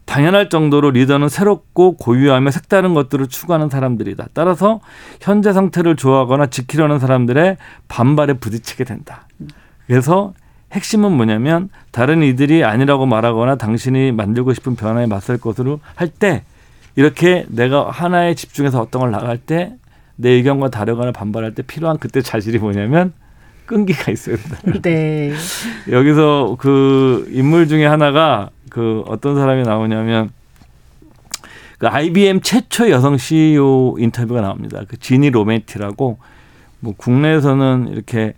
[0.05, 4.29] 당연할 정도로 리더는 새롭고 고유하며 색다른 것들을 추구하는 사람들이다.
[4.35, 4.81] 따라서
[5.21, 7.57] 현재 상태를 좋아하거나 지키려는 사람들의
[7.89, 9.27] 반발에 부딪히게 된다.
[9.87, 10.35] 그래서
[10.73, 16.45] 핵심은 뭐냐면 다른 이들이 아니라고 말하거나 당신이 만들고 싶은 변화에 맞설 것으로 할 때
[16.97, 19.75] 이렇게 내가 하나에 집중해서 어떤 걸 나갈 때
[20.17, 23.13] 내 의견과 다르거나 반발할 때 필요한 그때 자질이 뭐냐면
[23.67, 24.81] 끈기가 있어야 된다.
[24.83, 25.33] 네.
[25.91, 30.31] 여기서 그 인물 중에 하나가 그 어떤 사람이 나오냐면
[31.79, 34.83] 그 IBM 최초 여성 CEO 인터뷰가 나옵니다.
[34.89, 36.19] 그 지니 로멘티라고
[36.81, 38.35] 뭐 국내에서는 이렇게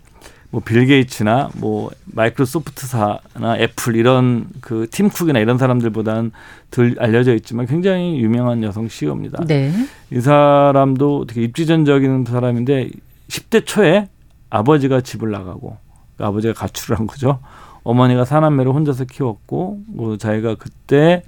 [0.49, 6.31] 뭐 빌 게이츠나 뭐 마이크로소프트사나 애플 이런 그 팀쿡이나 이런 사람들보다는
[6.71, 9.43] 덜 알려져 있지만 굉장히 유명한 여성 CEO입니다.
[9.45, 9.71] 네.
[10.11, 12.89] 이 사람도 되게 입지전적인 사람인데
[13.27, 14.07] 10대 초에
[14.49, 15.77] 아버지가 집을 나가고
[16.17, 17.39] 그 아버지가 가출을 한 거죠.
[17.83, 21.23] 어머니가 사남매를 혼자서 키웠고 뭐 자기가 그때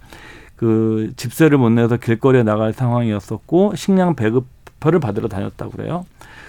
[0.55, 6.05] 그 집세를 못 내서 길거리에 나갈 상황이었었고 식량 배급표를 받으러 다녔다고 그래요.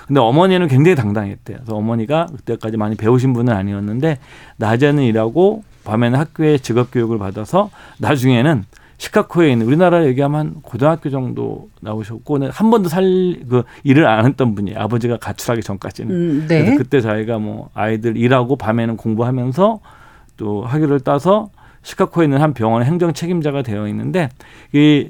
[0.08, 1.58] 근데 어머니는 굉장히 당당했대요.
[1.58, 4.18] 그래서 어머니가 그때까지 많이 배우신 분은 아니었는데
[4.56, 8.64] 낮에는 일하고 밤에는 학교에 직업 교육을 받아서 나중에는
[9.00, 13.00] 시카고에 있는 우리나라 얘기하면 한 고등학교 정도 나오셨고 한 번도 살
[13.48, 16.14] 그 일을 안 했던 분이 아버지가 가출하기 전까지는.
[16.14, 16.76] 음, 그래서 네.
[16.76, 19.80] 그때 자기가 뭐 아이들 일하고 밤에는 공부하면서
[20.36, 21.48] 또 학위를 따서
[21.82, 24.28] 시카고에 있는 한 병원의 행정 책임자가 되어 있는데
[24.74, 25.08] 이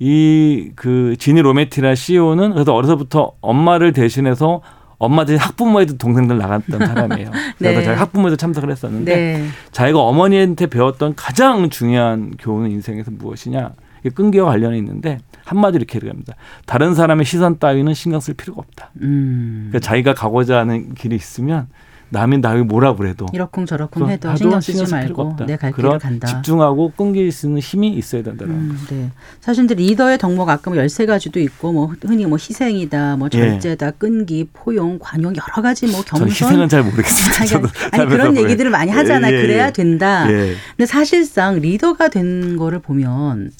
[0.00, 4.60] 이 그 지니 로메티라 CEO는 그래서 어려서부터 엄마를 대신해서
[4.98, 7.30] 엄마 대신 학부모에도 동생들 나갔던 사람이에요.
[7.58, 7.84] 그래서 네.
[7.84, 9.46] 자기 학부모에도 참석을 했었는데 네.
[9.72, 13.72] 자기가 어머니한테 배웠던 가장 중요한 교훈은 인생에서 무엇이냐?
[14.00, 16.34] 이게 끈기와 관련이 있는데 한마디로 이렇게 얘기합니다.
[16.66, 18.90] 다른 사람의 시선 따위는 신경 쓸 필요가 없다.
[19.02, 19.68] 음.
[19.70, 21.68] 그러니까 자기가 가고자 하는 길이 있으면
[22.14, 25.46] 남이 나를 뭐라 그래도 이러쿵 저러쿵 그거 해도 신경 쓰지 말고 없다.
[25.46, 26.28] 내갈 그런 길을 간다.
[26.28, 29.10] 집중하고 끈기 있는 힘이 있어야 된다는 음, 네.
[29.40, 34.48] 사실 이제 리더의 덕목 아까 뭐 13가지도 있고 뭐 흔히 뭐 희생이다, 뭐 절제다, 끈기,
[34.52, 37.68] 포용, 관용 여러 가지 뭐 겸손 희생은 잘 모르겠습니다.
[37.92, 39.30] 아니, 그런 얘기들을 많이 하잖아.
[39.30, 39.72] 예, 예, 그래야 예.
[39.72, 40.30] 된다.
[40.30, 40.54] 예.
[40.76, 43.50] 근데 사실상 리더가 된 거를 보면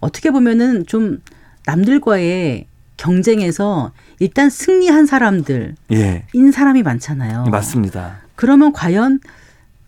[0.00, 1.18] 어떻게 보면은 좀
[1.66, 6.24] 남들과의 경쟁에서 일단 승리한 사람들인 예.
[6.52, 7.44] 사람이 많잖아요.
[7.44, 8.18] 맞습니다.
[8.34, 9.20] 그러면 과연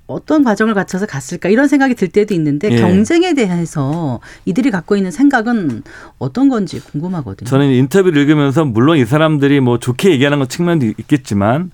[0.06, 2.76] 어떤 과정을 거쳐서 갔을까 이런 생각이 들 때도 있는데 예.
[2.76, 5.82] 경쟁에 대해서 이들이 갖고 있는 생각은
[6.18, 7.48] 어떤 건지 궁금하거든요.
[7.48, 11.70] 저는 인터뷰를 읽으면서 물론 이 사람들이 뭐 좋게 얘기하는 것 측면도 있겠지만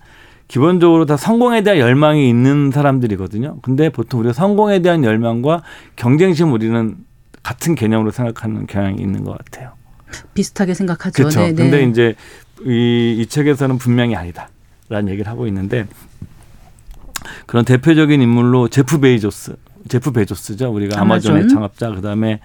[0.49, 3.59] 기본적으로 다 성공에 대한 열망이 있는 사람들이거든요.
[3.63, 5.63] 근데 보통 우리가 성공에 대한 열망과
[5.97, 6.97] 경쟁심 우리는
[7.43, 9.73] 같은 개념으로 생각하는 경향이 있는 것 같아요.
[10.35, 11.15] 비슷하게 생각하죠.
[11.15, 11.41] 그렇죠.
[11.41, 11.55] 네, 네.
[11.55, 12.15] 근데 이제
[12.65, 15.87] 이, 이 책에서는 분명히 아니다라는 얘기를 하고 있는데
[17.47, 19.57] 그런 대표적인 인물로 제프 베이조스,
[19.89, 20.73] 제프 베조스죠.
[20.73, 21.55] 우리가 아마존의 아마존.
[21.55, 22.41] 창업자 그다음에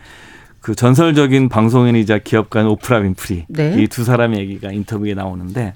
[0.59, 3.81] 그 전설적인 방송인이자 기업가는 오프라 윈프리 네.
[3.81, 5.73] 이 두 사람의 얘기가 인터뷰에 나오는데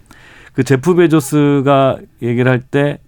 [0.56, 3.00] 그 제프 베조스가 얘기를 할때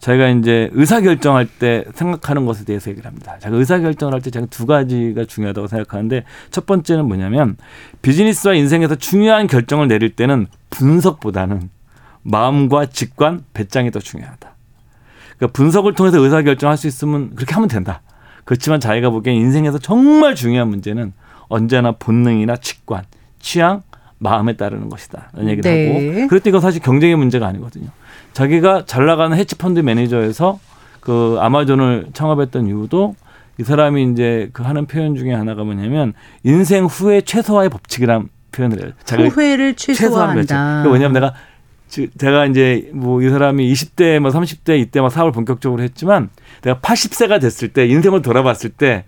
[0.00, 3.38] 자기가 이제 의사 결정할 때 생각하는 것에 대해서 얘기를 합니다.
[3.38, 7.56] 자기가 의사 결정을 할때 자기가 두 가지가 중요하다고 생각하는데 첫 번째는 뭐냐면
[8.00, 11.68] 비즈니스와 인생에서 중요한 결정을 내릴 때는 분석보다는
[12.22, 14.54] 마음과 직관, 배짱이 더 중요하다.
[15.36, 18.00] 그러니까 분석을 통해서 의사 결정할 수 있으면 그렇게 하면 된다.
[18.44, 21.12] 그렇지만 자기가 보기엔 인생에서 정말 중요한 문제는
[21.48, 23.04] 언제나 본능이나 직관,
[23.40, 23.82] 취향,
[24.18, 25.30] 마음에 따르는 것이다.
[25.34, 26.22] 이런 얘기를 네.
[26.22, 26.40] 하고.
[26.40, 27.88] 때 이건 사실 경쟁의 문제가 아니거든요.
[28.32, 30.58] 자기가 잘 나가는 헤지펀드 매니저에서
[31.00, 33.14] 그 아마존을 창업했던 이유도
[33.58, 36.12] 이 사람이 이제 그 하는 표현 중에 하나가 뭐냐면
[36.42, 38.92] 인생 후의 최소화의 법칙이란 표현을 해요.
[39.28, 40.42] 후회를 최소화한다.
[40.82, 41.34] 그러니까 왜냐면 내가
[41.88, 46.30] 지- 제가 이제 뭐 이 사람이 20대 뭐 30대 이때 막 사업을 본격적으로 했지만
[46.62, 49.04] 내가 80세가 됐을 때 인생을 돌아봤을 때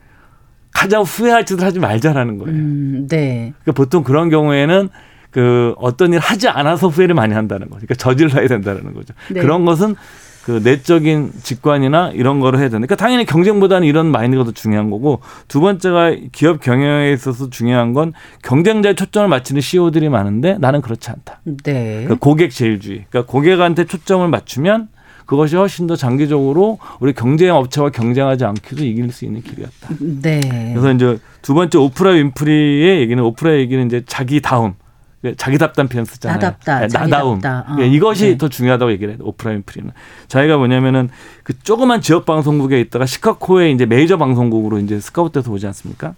[0.76, 2.54] 가장 후회할 짓을 하지 말자라는 거예요.
[2.54, 3.54] 음, 네.
[3.62, 4.90] 그러니까 보통 그런 경우에는
[5.30, 7.86] 그 어떤 일 하지 않아서 후회를 많이 한다는 거죠.
[7.86, 9.14] 그러니까 저질러야 된다는 거죠.
[9.32, 9.40] 네.
[9.40, 9.96] 그런 것은
[10.44, 15.20] 그 내적인 직관이나 이런 거를 해야 되니까 그러니까 당연히 경쟁보다는 이런 마인드가 더 중요한 거고
[15.48, 18.12] 두 번째가 기업 경영에 있어서 중요한 건
[18.42, 21.40] 경쟁자에 초점을 맞추는 CEO들이 많은데 나는 그렇지 않다.
[21.64, 22.04] 네.
[22.04, 23.06] 그러니까 고객 제일주의.
[23.10, 24.88] 그러니까 고객한테 초점을 맞추면
[25.26, 29.88] 그것이 훨씬 더 장기적으로 우리 경쟁 업체와 경쟁하지 않고도 이길 수 있는 길이었다.
[30.00, 30.40] 네.
[30.72, 34.74] 그래서 이제 두 번째 오프라 윈프리의 얘기는 오프라 얘기는 이제 자기 다음
[35.22, 36.38] 그 자기답단 표현 쓰잖아요.
[36.38, 37.40] 나답다, 네, 나다움.
[37.44, 37.76] 어.
[37.80, 38.38] 예, 이것이 네.
[38.38, 39.18] 더 중요하다고 얘기를 해요.
[39.22, 39.90] 오프라인 프리는.
[40.28, 41.08] 자기가 뭐냐면은
[41.42, 46.14] 그 조그만 지역 방송국에 있다가 시카고에 이제 메이저 방송국으로 이제 스카우트돼서 오지 않습니까?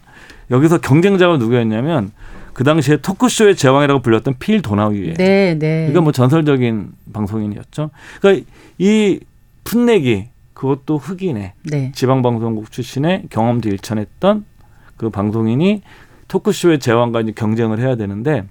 [0.50, 2.10] 여기서 경쟁자가 누구였냐면
[2.52, 5.14] 그 당시에 토크쇼의 제왕이라고 불렸던 필 도나우이예요.
[5.14, 5.76] 네, 네.
[5.86, 7.90] 그러니까 뭐 전설적인 방송인이었죠.
[8.20, 8.46] 그러니까
[8.78, 9.20] 이
[9.64, 11.92] 풋내기 그것도 흑인의 네.
[11.94, 14.44] 지방방송국 출신의 경험도 일천했던
[14.96, 15.82] 그 방송인이
[16.28, 18.44] 토크쇼의 제왕과 이제 경쟁을 해야 되는데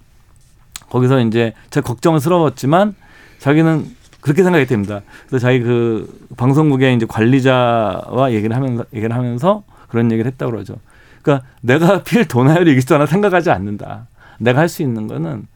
[0.89, 2.95] 거기서 이제 제가 걱정스러웠지만
[3.39, 3.86] 자기는
[4.21, 5.01] 그렇게 생각이 됩니다.
[5.28, 10.75] 그래서 자기 그 방송국의 이제 관리자와 얘기를 하면서 얘기를 하면서 그런 얘기를 했다고 그러죠.
[11.21, 14.07] 그러니까 내가 필 도나요를 이길 수 있나 생각하지 않는다.
[14.39, 15.47] 내가 할 수 있는 거는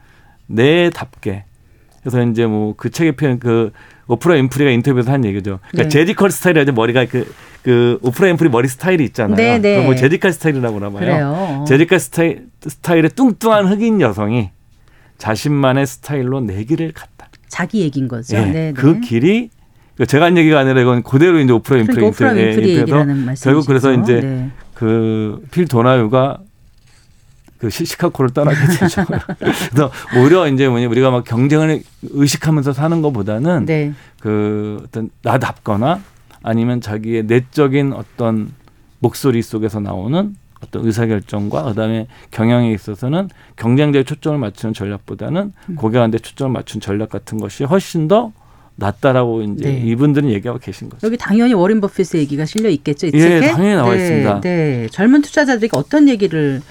[0.47, 1.45] 내답게.
[2.01, 3.71] 그래서 이제 뭐 그 책의 표현 그
[4.11, 5.59] 오프라 윈프리가 인터뷰에서 한 얘기죠.
[5.71, 5.89] 그러니까 네.
[5.89, 6.73] Jheri curl 스타일이라죠.
[6.73, 7.33] 머리가 그,
[7.63, 9.35] 그 오프라 윈프리 머리 스타일이 있잖아요.
[9.37, 9.75] 네, 네.
[9.75, 10.99] 그거 뭐 Jheri curl 스타일이라고 그러나 봐요.
[11.05, 11.65] 그래요.
[11.67, 14.49] Jheri curl 스타일, 스타일의 뚱뚱한 흑인 여성이
[15.17, 17.29] 자신만의 스타일로 내 길을 갔다.
[17.47, 18.35] 자기 얘기인 거죠.
[18.37, 18.99] 예, 네, 그 네.
[19.01, 19.49] 길이
[19.95, 23.43] 그러니까 제가 한 얘기가 아니라 이건 그대로 이제 오프라 윈프리 그러니까 인터뷰- 인터뷰에서.
[23.43, 24.49] 결국 그래서 이제 네.
[24.73, 26.39] 그 필 도나휴가
[27.61, 29.05] 그 시- 시카고를 떠나게 되죠.
[29.37, 33.93] 그래서 오히려 이제 뭐냐 우리가 막 경쟁을 의식하면서 사는 것보다는 네.
[34.19, 36.01] 그 어떤 나답거나
[36.41, 38.51] 아니면 자기의 내적인 어떤
[38.97, 45.75] 목소리 속에서 나오는 어떤 의사결정과 그다음에 경영에 있어서는 경쟁자에 초점을 맞추는 전략보다는 음.
[45.75, 48.31] 고객한테 초점을 맞춘 전략 같은 것이 훨씬 더
[48.75, 49.81] 낫다라고 이제 네.
[49.85, 51.05] 이분들은 얘기하고 계신 거죠.
[51.05, 53.05] 여기 당연히 워렌 버핏의 얘기가 실려 있겠죠.
[53.05, 53.51] 이 예, 책에?
[53.51, 54.41] 당연히 나와 네, 있습니다.
[54.41, 54.87] 네.
[54.91, 56.61] 젊은 투자자들에게 어떤 얘기를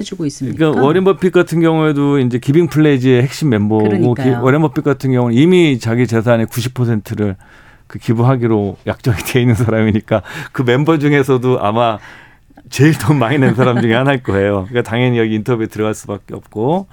[0.00, 0.56] 해주고 있습니까?
[0.58, 4.14] 그러니까 워렌 버핏 같은 경우에도 이제 Giving Pledge의 핵심 멤버고.
[4.14, 7.36] 기- 워렌 버핏 같은 경우는 이미 자기 재산의 90%를
[7.86, 10.22] 그 기부하기로 약정이 돼 있는 사람이니까
[10.52, 11.98] 그 멤버 중에서도 아마
[12.70, 14.66] 제일 돈 많이 낸 사람 중에 하나일 거예요.
[14.68, 16.86] 그러니까 당연히 여기 인터뷰에 들어갈 수밖에 없고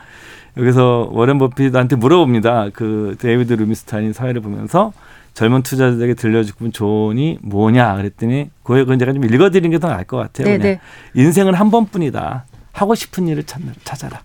[0.58, 2.70] 여기서 워렌 버핏한테 물어봅니다.
[2.74, 4.93] 그 데이비드 루벤스타인 사회를 보면서
[5.34, 10.47] 젊은 투자자들에게 들려줄 조언이 뭐냐 그랬더니 그거 제가 좀 읽어드리는 게 더 나을 것 같아요.
[10.47, 10.58] 네.
[10.58, 10.80] 네.
[11.14, 12.45] 인생은 한 번뿐이다.
[12.76, 14.22] 하고 싶은 일을 찾, 찾아라.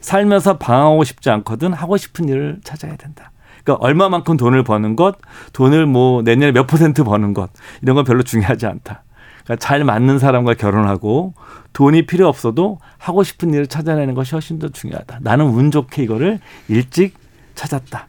[0.00, 3.32] 살면서 방황하고 싶지 않거든 하고 싶은 일을 찾아야 된다.
[3.64, 5.16] 그러니까 얼마만큼 돈을 버는 것,
[5.52, 7.50] 돈을 뭐 내년에 몇 퍼센트 버는 것
[7.82, 9.02] 이런 건 별로 중요하지 않다.
[9.44, 11.34] 그러니까 잘 맞는 사람과 결혼하고
[11.72, 15.20] 돈이 필요 없어도 하고 싶은 일을 찾아내는 것이 훨씬 더 중요하다.
[15.22, 16.38] 나는 운 좋게 이거를
[16.68, 17.14] 일찍
[17.54, 18.06] 찾았다.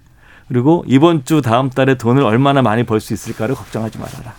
[0.48, 4.34] 그리고 이번 주 다음 달에 돈을 얼마나 많이 벌 수 있을까를 걱정하지 말아라.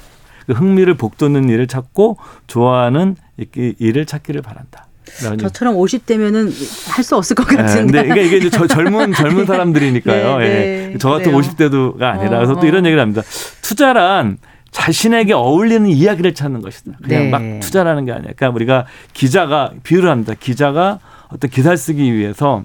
[0.46, 4.86] 그 흥미를 복돋는 일을 찾고 좋아하는 이- 일을 찾기를 바란다.
[5.24, 6.52] 라는 저처럼 50대면은
[6.90, 8.02] 할 수 없을 것 예, 같은데.
[8.02, 10.38] 근데 이게, 이게 이제 저 젊은 젊은 사람들이니까요.
[10.38, 10.48] 네, 예.
[10.92, 10.98] 네.
[10.98, 11.40] 저 같은 그래요.
[11.40, 12.64] 50대도가 아니라 어, 그래서 또 어.
[12.66, 13.22] 이런 얘기를 합니다.
[13.62, 14.38] 투자란
[14.70, 16.92] 자신에게 어울리는 이야기를 찾는 것이다.
[17.02, 17.30] 그냥 네.
[17.30, 18.30] 막 투자라는 게 아니야.
[18.36, 20.34] 그러니까 우리가 기자가 비유를 합니다.
[20.38, 20.98] 기자가
[21.28, 22.64] 어떤 기사를 쓰기 위해서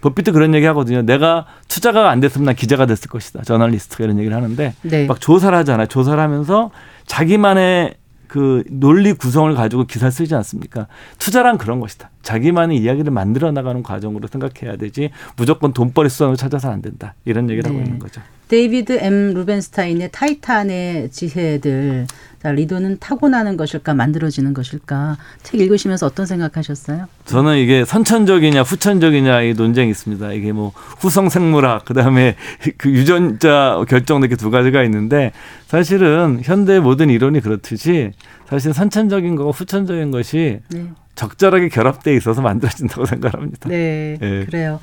[0.00, 1.02] 버핏도 그런 얘기 하거든요.
[1.02, 3.42] 내가 투자가 안 됐으면 난 기자가 됐을 것이다.
[3.42, 5.06] 저널리스트가 이런 얘기를 하는데 네.
[5.06, 5.86] 막 조사를 하잖아요.
[5.86, 6.70] 조사를 하면서
[7.06, 7.94] 자기만의
[8.34, 10.88] 그 논리 구성을 가지고 기사를 쓰지 않습니까?
[11.20, 12.10] 투자란 그런 것이다.
[12.22, 17.14] 자기만의 이야기를 만들어 나가는 과정으로 생각해야 되지 무조건 돈벌이 수단으로 찾아서 안 된다.
[17.24, 17.84] 이런 얘기를 하고 네.
[17.84, 18.20] 있는 거죠.
[18.54, 22.06] 데이비드 M 루벤스타인의 타이탄의 지혜들.
[22.40, 25.16] 자, 리더는 타고나는 것일까 만들어지는 것일까?
[25.42, 27.08] 책 읽으시면서 어떤 생각하셨어요?
[27.24, 30.32] 저는 이게 선천적이냐 후천적이냐 이 논쟁이 있습니다.
[30.34, 32.36] 이게 뭐 후성 생물학 그다음에
[32.78, 35.32] 그 유전자 결정 이렇게 두 가지가 있는데
[35.66, 38.12] 사실은 현대 모든 이론이 그렇듯이
[38.48, 40.90] 사실 선천적인 거와 후천적인 것이 네.
[41.14, 43.68] 적절하게 결합돼 있어서 만들어진다고 생각합니다.
[43.68, 44.44] 네, 예.
[44.44, 44.80] 그래요.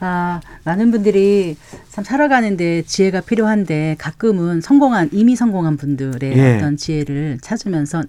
[0.00, 1.56] 아, 많은 분들이
[1.90, 6.56] 참 살아가는데 지혜가 필요한데 가끔은 성공한 이미 성공한 분들의 예.
[6.56, 8.02] 어떤 지혜를 찾으면서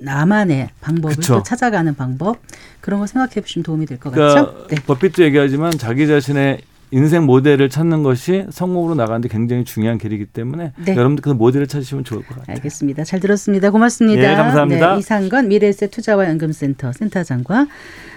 [0.00, 1.34] 나만의 방법을 그쵸.
[1.34, 2.38] 또 찾아가는 방법
[2.80, 4.66] 그런 거 생각해 보시면 도움이 될것 그러니까?
[4.68, 4.76] 네.
[4.86, 6.60] 버핏도 얘기하지만 자기 자신의
[6.90, 10.96] 인생 모델을 찾는 것이 성공으로 나가는데 굉장히 중요한 길이기 때문에 네.
[10.96, 12.56] 여러분들 그 모델을 찾으시면 좋을 것 같아요.
[12.56, 13.04] 알겠습니다.
[13.04, 13.70] 잘 들었습니다.
[13.70, 14.32] 고맙습니다.
[14.32, 14.94] 예, 감사합니다.
[14.94, 17.66] 네, 이상건 미래에셋 투자와 연금센터 센터장과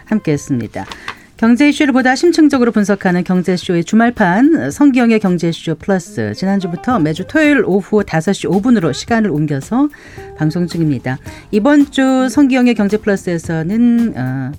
[0.06, 0.86] 함께했습니다.
[1.42, 8.48] 경제 이슈를 보다 심층적으로 분석하는 경제쇼의 주말판 성기영의 경제쇼 플러스 지난주부터 매주 토요일 오후 5시
[8.48, 9.90] 5분으로 시간을 옮겨서
[10.38, 11.18] 방송 중입니다.
[11.50, 14.52] 이번 주 성기영의 경제 플러스에서는 어,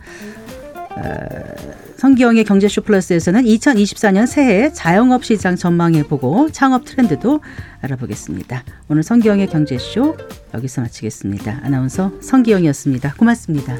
[0.96, 7.38] 어, 성기영의 경제쇼 플러스에서는 2024년 새해 자영업 시장 전망해보고 창업 트렌드도
[7.80, 8.64] 알아보겠습니다.
[8.88, 10.16] 오늘 성기영의 경제쇼
[10.52, 11.60] 여기서 마치겠습니다.
[11.62, 13.14] 아나운서 성기영이었습니다.
[13.14, 13.78] 고맙습니다.